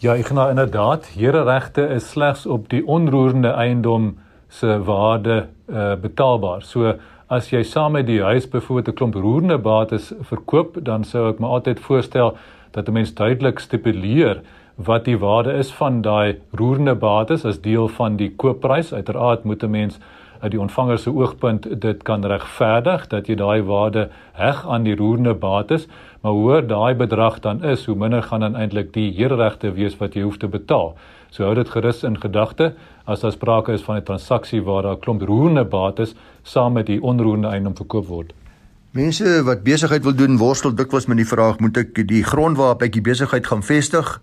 Ja, 0.00 0.14
ek 0.16 0.30
nou 0.32 0.48
inderdaad, 0.52 1.10
here 1.16 1.44
regte 1.44 1.84
is 1.92 2.08
slegs 2.14 2.46
op 2.46 2.70
die 2.72 2.80
onroerende 2.86 3.52
eiendom 3.52 4.14
se 4.48 4.78
waarde 4.84 5.48
uh, 5.70 5.94
betaalbaar. 5.94 6.62
So 6.62 6.94
as 7.28 7.50
jy 7.50 7.62
saam 7.62 7.92
met 7.92 8.06
die 8.06 8.22
huis 8.22 8.48
byvoorbeeld 8.48 8.88
'n 8.88 8.94
klomp 8.94 9.14
roerende 9.14 9.58
bates 9.58 10.12
verkoop, 10.20 10.78
dan 10.84 11.04
sou 11.04 11.28
ek 11.30 11.38
maar 11.38 11.50
altyd 11.50 11.80
voorstel 11.80 12.36
dat 12.70 12.88
'n 12.88 12.92
mens 12.92 13.14
duidelik 13.14 13.58
stipuleer 13.58 14.42
wat 14.76 15.04
die 15.04 15.18
waarde 15.18 15.52
is 15.52 15.72
van 15.72 16.02
daai 16.02 16.36
roerende 16.52 16.94
bates 16.94 17.44
as 17.44 17.60
deel 17.60 17.88
van 17.88 18.16
die 18.16 18.30
koopprys. 18.36 18.92
Uiteraard 18.92 19.44
moet 19.44 19.62
'n 19.62 19.70
mens 19.70 19.98
uit 20.40 20.50
die 20.50 20.60
ontvanger 20.60 20.98
se 20.98 21.12
oogpunt 21.12 21.80
dit 21.80 22.02
kan 22.02 22.24
regverdig 22.24 23.06
dat 23.06 23.26
jy 23.26 23.34
daai 23.34 23.62
waarde 23.62 24.08
heg 24.32 24.66
aan 24.66 24.82
die 24.82 24.96
roerende 24.96 25.34
bates, 25.34 25.86
maar 26.20 26.32
hoor 26.32 26.66
daai 26.66 26.94
bedrag 26.94 27.40
dan 27.40 27.64
is, 27.64 27.84
hoe 27.86 27.96
minder 27.96 28.22
gaan 28.22 28.40
dan 28.40 28.56
eintlik 28.56 28.92
die 28.92 29.12
heerregte 29.16 29.72
wees 29.72 29.96
wat 29.96 30.14
jy 30.14 30.22
hoef 30.22 30.36
te 30.36 30.48
betaal. 30.48 30.94
So 31.30 31.44
hou 31.44 31.54
dit 31.54 31.68
gerus 31.70 32.02
in 32.02 32.18
gedagte 32.20 32.74
as 33.06 33.20
daar 33.20 33.32
sprake 33.32 33.72
is 33.72 33.82
van 33.86 33.96
'n 33.96 34.04
transaksie 34.04 34.62
waar 34.62 34.82
daar 34.82 34.98
klomp 34.98 35.22
roerende 35.22 35.64
bates 35.64 36.14
saam 36.42 36.72
met 36.72 36.86
die 36.86 37.02
onroerende 37.02 37.48
eiendom 37.48 37.76
verkoop 37.76 38.06
word. 38.06 38.32
Mense 38.90 39.42
wat 39.46 39.62
besigheid 39.62 40.02
wil 40.02 40.14
doen, 40.14 40.36
worstel 40.36 40.74
dikwels 40.74 41.06
met 41.06 41.16
die 41.16 41.26
vraag: 41.26 41.60
moet 41.62 41.76
ek 41.76 42.08
die 42.08 42.24
grond 42.24 42.56
waarop 42.58 42.82
ek 42.82 42.92
die 42.92 43.04
besigheid 43.06 43.46
gaan 43.46 43.62
vestig, 43.62 44.20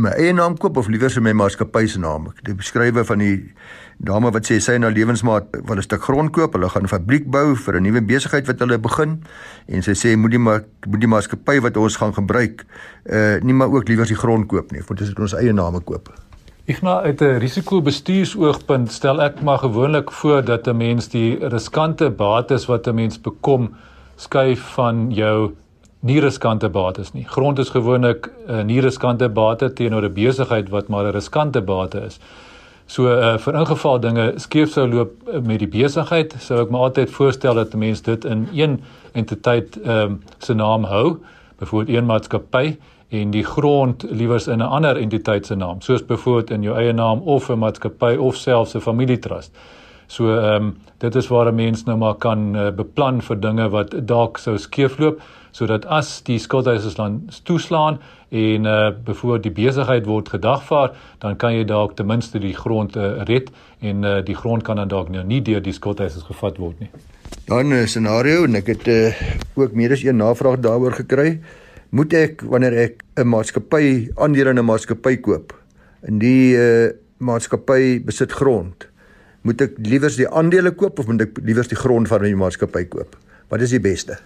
my 0.00 0.12
eie 0.16 0.32
naam 0.32 0.56
koop 0.58 0.76
of 0.80 0.88
liewer 0.88 1.12
in 1.16 1.22
my 1.22 1.32
maatskappy 1.32 1.86
se 1.88 1.98
naam? 1.98 2.30
Dit 2.42 2.56
beskrywe 2.56 3.04
van 3.04 3.18
die 3.18 3.52
dame 4.00 4.30
wat 4.32 4.48
sê 4.48 4.56
sy 4.60 4.78
en 4.78 4.86
haar 4.86 4.94
lewensmaat 4.96 5.58
wil 5.68 5.76
'n 5.76 5.82
stuk 5.82 6.02
grond 6.02 6.32
koop, 6.32 6.52
hulle 6.54 6.68
gaan 6.68 6.84
'n 6.84 6.88
fabriek 6.88 7.26
bou 7.26 7.54
vir 7.54 7.76
'n 7.76 7.82
nuwe 7.82 8.00
besigheid 8.00 8.46
wat 8.46 8.58
hulle 8.58 8.78
begin 8.78 9.22
en 9.68 9.82
sy 9.82 9.92
sê 9.92 10.16
moet 10.16 10.30
die 10.30 10.38
ma 10.38 10.60
moet 10.86 11.00
die 11.00 11.08
maatskappy 11.08 11.60
wat 11.60 11.76
ons 11.76 11.96
gaan 11.96 12.14
gebruik, 12.14 12.64
uh 13.06 13.40
nie 13.42 13.52
maar 13.52 13.68
ook 13.68 13.88
liewer 13.88 14.06
die 14.06 14.16
grond 14.16 14.48
koop 14.48 14.72
nie, 14.72 14.82
want 14.88 15.00
ons 15.00 15.08
het 15.08 15.18
ons 15.18 15.34
eie 15.34 15.52
name 15.52 15.80
koop. 15.80 16.08
Ek 16.66 16.82
nou 16.82 17.02
uit 17.02 17.20
'n 17.20 17.38
risikobestuursoogpunt 17.38 18.92
stel 18.92 19.20
ek 19.20 19.42
maar 19.42 19.58
gewoonlik 19.58 20.10
voor 20.10 20.44
dat 20.44 20.66
'n 20.68 20.76
mens 20.76 21.08
die 21.08 21.38
riskante 21.40 22.10
bates 22.10 22.66
wat 22.66 22.86
'n 22.86 22.94
mens 22.94 23.20
bekom 23.20 23.74
skuif 24.16 24.60
van 24.76 25.10
jou 25.10 25.52
nie 26.00 26.20
riskante 26.20 26.68
bates 26.68 27.12
nie. 27.12 27.24
Grond 27.28 27.58
is 27.58 27.70
gewoonlik 27.70 28.30
'n 28.46 28.52
uh, 28.52 28.62
nie 28.62 28.80
riskante 28.80 29.28
bate 29.28 29.72
teenoor 29.72 30.04
'n 30.04 30.12
besigheid 30.12 30.68
wat 30.68 30.88
maar 30.88 31.04
'n 31.04 31.12
riskante 31.12 31.60
bate 31.60 32.00
is. 32.06 32.18
So 32.86 33.06
uh, 33.06 33.38
vir 33.38 33.54
ingeval 33.54 34.00
dinge 34.00 34.32
skeef 34.36 34.72
sou 34.72 34.88
loop 34.88 35.10
uh, 35.28 35.40
met 35.40 35.58
die 35.58 35.68
besigheid, 35.68 36.34
sou 36.38 36.60
ek 36.62 36.70
maar 36.70 36.80
altyd 36.80 37.10
voorstel 37.10 37.54
dat 37.54 37.74
'n 37.74 37.78
mens 37.78 38.02
dit 38.02 38.24
in 38.24 38.48
een 38.52 38.80
entiteit 39.12 39.76
ehm 39.76 39.98
um, 39.98 40.22
se 40.38 40.54
naam 40.54 40.84
hou, 40.84 41.18
byvoorbeeld 41.58 41.96
een 41.96 42.06
maatskappy 42.06 42.76
en 43.08 43.30
die 43.30 43.44
grond 43.44 44.02
liewers 44.10 44.46
in 44.46 44.58
'n 44.58 44.70
ander 44.70 44.96
entiteit 44.96 45.46
se 45.46 45.54
naam, 45.54 45.80
soos 45.80 46.06
byvoorbeeld 46.06 46.50
in 46.50 46.62
jou 46.62 46.76
eie 46.76 46.92
naam 46.92 47.20
of 47.20 47.50
'n 47.50 47.58
maatskappy 47.58 48.16
of 48.16 48.36
selfs 48.36 48.74
'n 48.74 48.80
familietrust. 48.80 49.52
So 50.06 50.36
ehm 50.36 50.62
um, 50.62 50.76
dit 50.98 51.14
is 51.14 51.28
waar 51.28 51.46
'n 51.46 51.54
mens 51.54 51.84
nou 51.84 51.98
maar 51.98 52.14
kan 52.14 52.56
uh, 52.56 52.70
beplan 52.70 53.22
vir 53.22 53.40
dinge 53.40 53.68
wat 53.68 53.94
dalk 54.06 54.38
sou 54.38 54.58
skeefloop 54.58 55.20
sodat 55.50 55.86
as 55.86 56.22
die 56.26 56.38
skuldeisers 56.38 56.94
dan 56.94 57.20
toeslaan 57.44 57.98
en 58.30 58.64
uh 58.64 58.90
byvoorbeeld 59.04 59.42
die 59.42 59.64
besigheid 59.64 60.06
word 60.06 60.28
gedagvaar, 60.28 60.92
dan 61.18 61.36
kan 61.36 61.54
jy 61.54 61.64
dalk 61.64 61.96
ten 61.96 62.06
minste 62.06 62.38
die 62.38 62.54
grond 62.54 62.96
uh, 62.96 63.22
red 63.26 63.50
en 63.80 64.04
uh 64.04 64.18
die 64.24 64.36
grond 64.36 64.62
kan 64.62 64.76
dan 64.76 64.88
dalk 64.88 65.08
nou 65.10 65.24
nie 65.24 65.42
deur 65.42 65.62
die 65.62 65.74
skuldeisers 65.74 66.26
gevat 66.28 66.58
word 66.58 66.80
nie. 66.80 66.90
Dan 67.46 67.72
'n 67.74 67.86
scenario 67.86 68.44
en 68.44 68.54
ek 68.54 68.66
het 68.66 68.88
uh 68.88 69.12
ook 69.54 69.72
meer 69.72 69.92
as 69.92 70.02
een 70.02 70.16
navraag 70.16 70.60
daaroor 70.60 70.92
gekry. 70.92 71.40
Moet 71.90 72.12
ek 72.12 72.42
wanneer 72.42 72.72
ek 72.72 73.02
'n 73.16 73.26
maatskappy 73.26 74.10
aandele 74.16 74.50
in 74.50 74.58
'n 74.58 74.64
maatskappy 74.64 75.16
koop, 75.16 75.52
in 76.06 76.18
die 76.18 76.54
uh 76.54 76.92
maatskappy 77.18 78.00
besit 78.04 78.32
grond, 78.32 78.88
moet 79.42 79.60
ek 79.60 79.72
liewer 79.78 80.16
die 80.16 80.28
aandele 80.28 80.70
koop 80.70 80.98
of 80.98 81.06
moet 81.06 81.20
ek 81.20 81.38
liewer 81.42 81.68
die 81.68 81.76
grond 81.76 82.08
van 82.08 82.22
die 82.22 82.36
maatskappy 82.36 82.84
koop? 82.84 83.16
Wat 83.48 83.60
is 83.60 83.70
die 83.70 83.80
beste? 83.80 84.18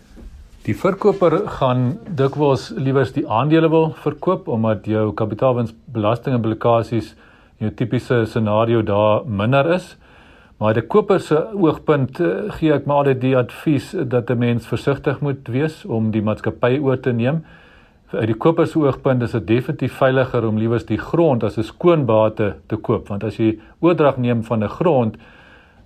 Die 0.64 0.72
verkoper 0.72 1.34
gaan 1.58 1.98
dikwels 2.16 2.70
liewer 2.76 3.10
die 3.12 3.26
aandele 3.28 3.68
wil 3.68 3.90
verkoop 4.00 4.46
omdat 4.48 4.86
jou 4.88 5.10
kapitaalwinsbelasting 5.12 6.38
implikasies 6.38 7.10
in 7.58 7.66
jou 7.66 7.72
tipiese 7.76 8.22
scenario 8.24 8.80
daar 8.80 9.26
minder 9.28 9.68
is. 9.74 9.90
Maar 10.56 10.78
die 10.78 10.86
koper 10.88 11.20
se 11.20 11.36
oogpunt 11.52 12.20
eh, 12.20 12.48
gee 12.56 12.72
ek 12.72 12.88
maar 12.88 13.02
altyd 13.02 13.20
die 13.20 13.34
advies 13.36 13.92
dat 13.92 14.30
'n 14.30 14.38
mens 14.38 14.66
versigtig 14.66 15.20
moet 15.20 15.48
wees 15.48 15.84
om 15.84 16.10
die 16.10 16.22
maatskappy 16.22 16.78
oor 16.80 16.96
te 16.96 17.12
neem 17.12 17.44
uit 18.14 18.26
die 18.30 18.38
koper 18.38 18.66
se 18.66 18.78
oogpunt 18.78 19.22
is 19.22 19.32
dit 19.32 19.46
definitief 19.46 19.92
veiliger 19.98 20.46
om 20.46 20.58
liewers 20.58 20.86
die 20.86 20.98
grond 20.98 21.44
as 21.44 21.58
'n 21.58 21.62
skoonbate 21.62 22.54
te 22.66 22.76
koop 22.76 23.08
want 23.08 23.24
as 23.24 23.36
jy 23.36 23.58
oordrag 23.80 24.16
neem 24.16 24.42
van 24.42 24.64
'n 24.64 24.68
grond 24.68 25.16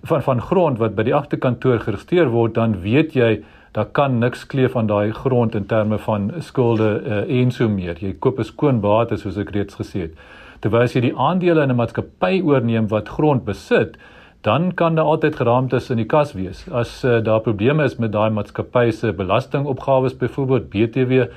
van 0.03 0.21
van 0.21 0.41
grond 0.41 0.77
wat 0.79 0.95
by 0.95 1.03
die 1.03 1.15
agterkantoor 1.15 1.79
geregistreer 1.79 2.29
word 2.29 2.53
dan 2.53 2.81
weet 2.81 3.13
jy 3.13 3.43
daar 3.71 3.85
kan 3.85 4.19
niks 4.19 4.45
kleef 4.45 4.75
aan 4.75 4.87
daai 4.87 5.11
grond 5.11 5.55
in 5.55 5.65
terme 5.65 5.97
van 5.97 6.31
skulde 6.39 7.01
uh, 7.05 7.41
en 7.41 7.51
so 7.51 7.69
meer. 7.69 7.97
Jy 7.99 8.13
koop 8.19 8.39
'n 8.39 8.43
skoonbate 8.43 9.17
soos 9.17 9.37
ek 9.37 9.51
reeds 9.51 9.75
gesê 9.75 10.01
het. 10.01 10.13
Terwyl 10.59 10.81
as 10.81 10.95
jy 10.95 11.01
die 11.01 11.15
aandele 11.15 11.63
in 11.63 11.71
'n 11.71 11.75
maatskappy 11.75 12.41
oorneem 12.41 12.87
wat 12.87 13.09
grond 13.09 13.45
besit 13.45 13.97
dan 14.41 14.73
kan 14.73 14.95
daar 14.95 15.05
altyd 15.05 15.35
geraamtes 15.35 15.89
in 15.89 15.97
die 15.97 16.05
kas 16.05 16.33
wees. 16.33 16.63
As 16.71 17.03
uh, 17.03 17.19
daar 17.23 17.41
probleme 17.43 17.83
is 17.83 17.97
met 17.99 18.11
daai 18.11 18.29
maatskappy 18.29 18.91
se 18.91 19.13
belastingopgawes 19.13 20.15
byvoorbeeld 20.17 20.69
BTW 20.69 21.27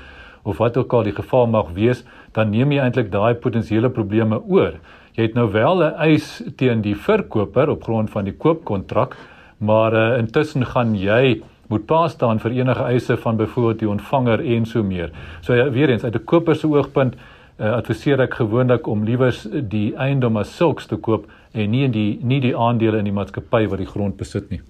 of 0.43 0.59
wat 0.59 0.77
ook 0.77 0.93
al 0.93 1.03
die 1.03 1.15
geval 1.15 1.47
mag 1.47 1.73
wees, 1.75 2.05
dan 2.33 2.51
neem 2.51 2.73
jy 2.73 2.83
eintlik 2.83 3.11
daai 3.13 3.35
potensiële 3.35 3.91
probleme 3.91 4.41
oor. 4.49 4.79
Jy 5.15 5.23
het 5.23 5.35
nou 5.35 5.51
wel 5.53 5.83
'n 5.83 5.95
eis 5.99 6.43
teen 6.57 6.81
die 6.81 6.97
verkoper 6.97 7.69
op 7.69 7.83
grond 7.83 8.11
van 8.11 8.25
die 8.25 8.37
koopkontrak, 8.37 9.17
maar 9.59 9.93
uh, 9.93 10.19
intussen 10.19 10.67
gaan 10.67 10.95
jy 10.95 11.43
moet 11.73 11.87
pas 11.89 12.13
staan 12.13 12.41
vir 12.43 12.59
enige 12.61 12.85
eise 12.85 13.17
van 13.17 13.39
byvoorbeeld 13.41 13.79
die 13.81 13.89
ontvanger 13.89 14.43
en 14.57 14.67
so 14.69 14.83
meer. 14.85 15.13
So 15.41 15.55
ja, 15.57 15.71
weer 15.71 15.91
eens 15.91 16.05
uit 16.05 16.15
'n 16.15 16.25
koper 16.25 16.57
se 16.57 16.69
oogpunt 16.69 17.15
uh, 17.15 17.73
adviseer 17.77 18.21
ek 18.21 18.35
gewoonlik 18.35 18.87
om 18.87 19.05
liewers 19.05 19.47
die 19.51 19.95
eiendom 19.97 20.37
as 20.37 20.57
sulks 20.57 20.87
te 20.87 20.97
koop 20.97 21.27
en 21.53 21.71
nie 21.71 21.89
die 21.89 22.19
nie 22.23 22.41
die 22.41 22.57
aandele 22.57 22.99
in 22.99 23.05
die 23.05 23.17
maatskappy 23.17 23.67
wat 23.69 23.79
die 23.79 23.89
grond 23.89 24.17
besit 24.17 24.51
nie. 24.51 24.61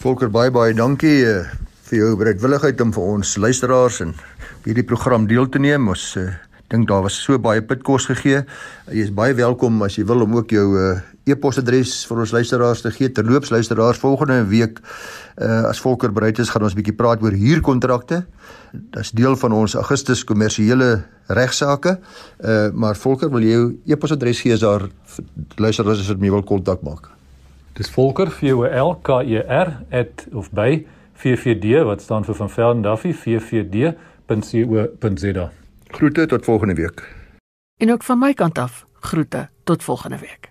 Volker 0.00 0.30
baie 0.30 0.50
baie 0.50 0.74
dankie 0.74 1.24
uh, 1.26 1.44
vir 1.88 1.98
jou 1.98 2.16
bereidwilligheid 2.16 2.80
om 2.80 2.92
vir 2.92 3.02
ons 3.02 3.36
luisteraars 3.36 4.00
en 4.00 4.14
hierdie 4.64 4.86
program 4.86 5.26
deel 5.26 5.48
te 5.48 5.58
neem. 5.58 5.88
Ons 5.88 6.16
uh, 6.16 6.30
dink 6.68 6.88
daar 6.88 7.02
was 7.02 7.16
so 7.24 7.38
baie 7.38 7.62
pitkos 7.62 8.06
gegee. 8.06 8.44
Jy 8.92 9.08
is 9.08 9.14
baie 9.14 9.34
welkom 9.34 9.82
as 9.82 9.98
jy 9.98 10.04
wil 10.08 10.26
om 10.26 10.36
ook 10.36 10.52
jou 10.52 10.66
uh, 10.76 10.98
e-posadres 11.28 11.92
vir 12.08 12.22
ons 12.24 12.32
luisteraars 12.32 12.82
te 12.84 12.90
gee. 12.94 13.12
Terloops 13.12 13.52
luisteraars, 13.54 14.00
volgende 14.02 14.40
week 14.50 14.80
uh, 14.80 15.68
as 15.68 15.80
Volker 15.80 16.12
bereid 16.12 16.38
is, 16.38 16.50
gaan 16.50 16.66
ons 16.66 16.74
'n 16.74 16.80
bietjie 16.80 16.96
praat 16.96 17.22
oor 17.22 17.32
huurkontrakte. 17.32 18.24
Dit's 18.72 19.10
deel 19.10 19.36
van 19.36 19.52
ons 19.52 19.74
Augustus 19.74 20.24
kommersiële 20.24 21.04
regsaake. 21.26 21.98
Uh, 22.40 22.70
maar 22.72 22.96
Volker, 22.96 23.30
wil 23.30 23.42
jy 23.42 23.52
jou 23.52 23.78
e-posadres 23.86 24.40
gee 24.40 24.52
as 24.52 24.60
daar 24.60 24.88
luisteraars 25.56 26.00
is 26.00 26.08
wat 26.08 26.20
my 26.20 26.30
wil 26.30 26.42
kontak 26.42 26.82
maak? 26.82 27.08
Dis 27.74 27.90
Volker 27.90 28.30
V 28.30 28.52
O 28.52 28.64
L 28.64 28.98
K 29.02 29.22
E 29.22 29.44
R 29.46 29.82
@ 30.02 30.34
of 30.34 30.50
by 30.50 30.86
VVD 31.14 31.82
wat 31.84 32.02
staan 32.02 32.24
vir 32.24 32.34
van 32.34 32.50
Velden 32.50 32.82
Duffy 32.82 33.12
VVD 33.12 33.94
www.co.za. 34.28 35.50
Groete 35.86 36.26
tot 36.26 36.44
volgende 36.44 36.74
week. 36.74 37.16
En 37.76 37.92
ook 37.92 38.02
van 38.02 38.18
my 38.18 38.32
kant 38.34 38.58
af, 38.58 38.86
groete 38.92 39.48
tot 39.64 39.82
volgende 39.82 40.18
week. 40.18 40.50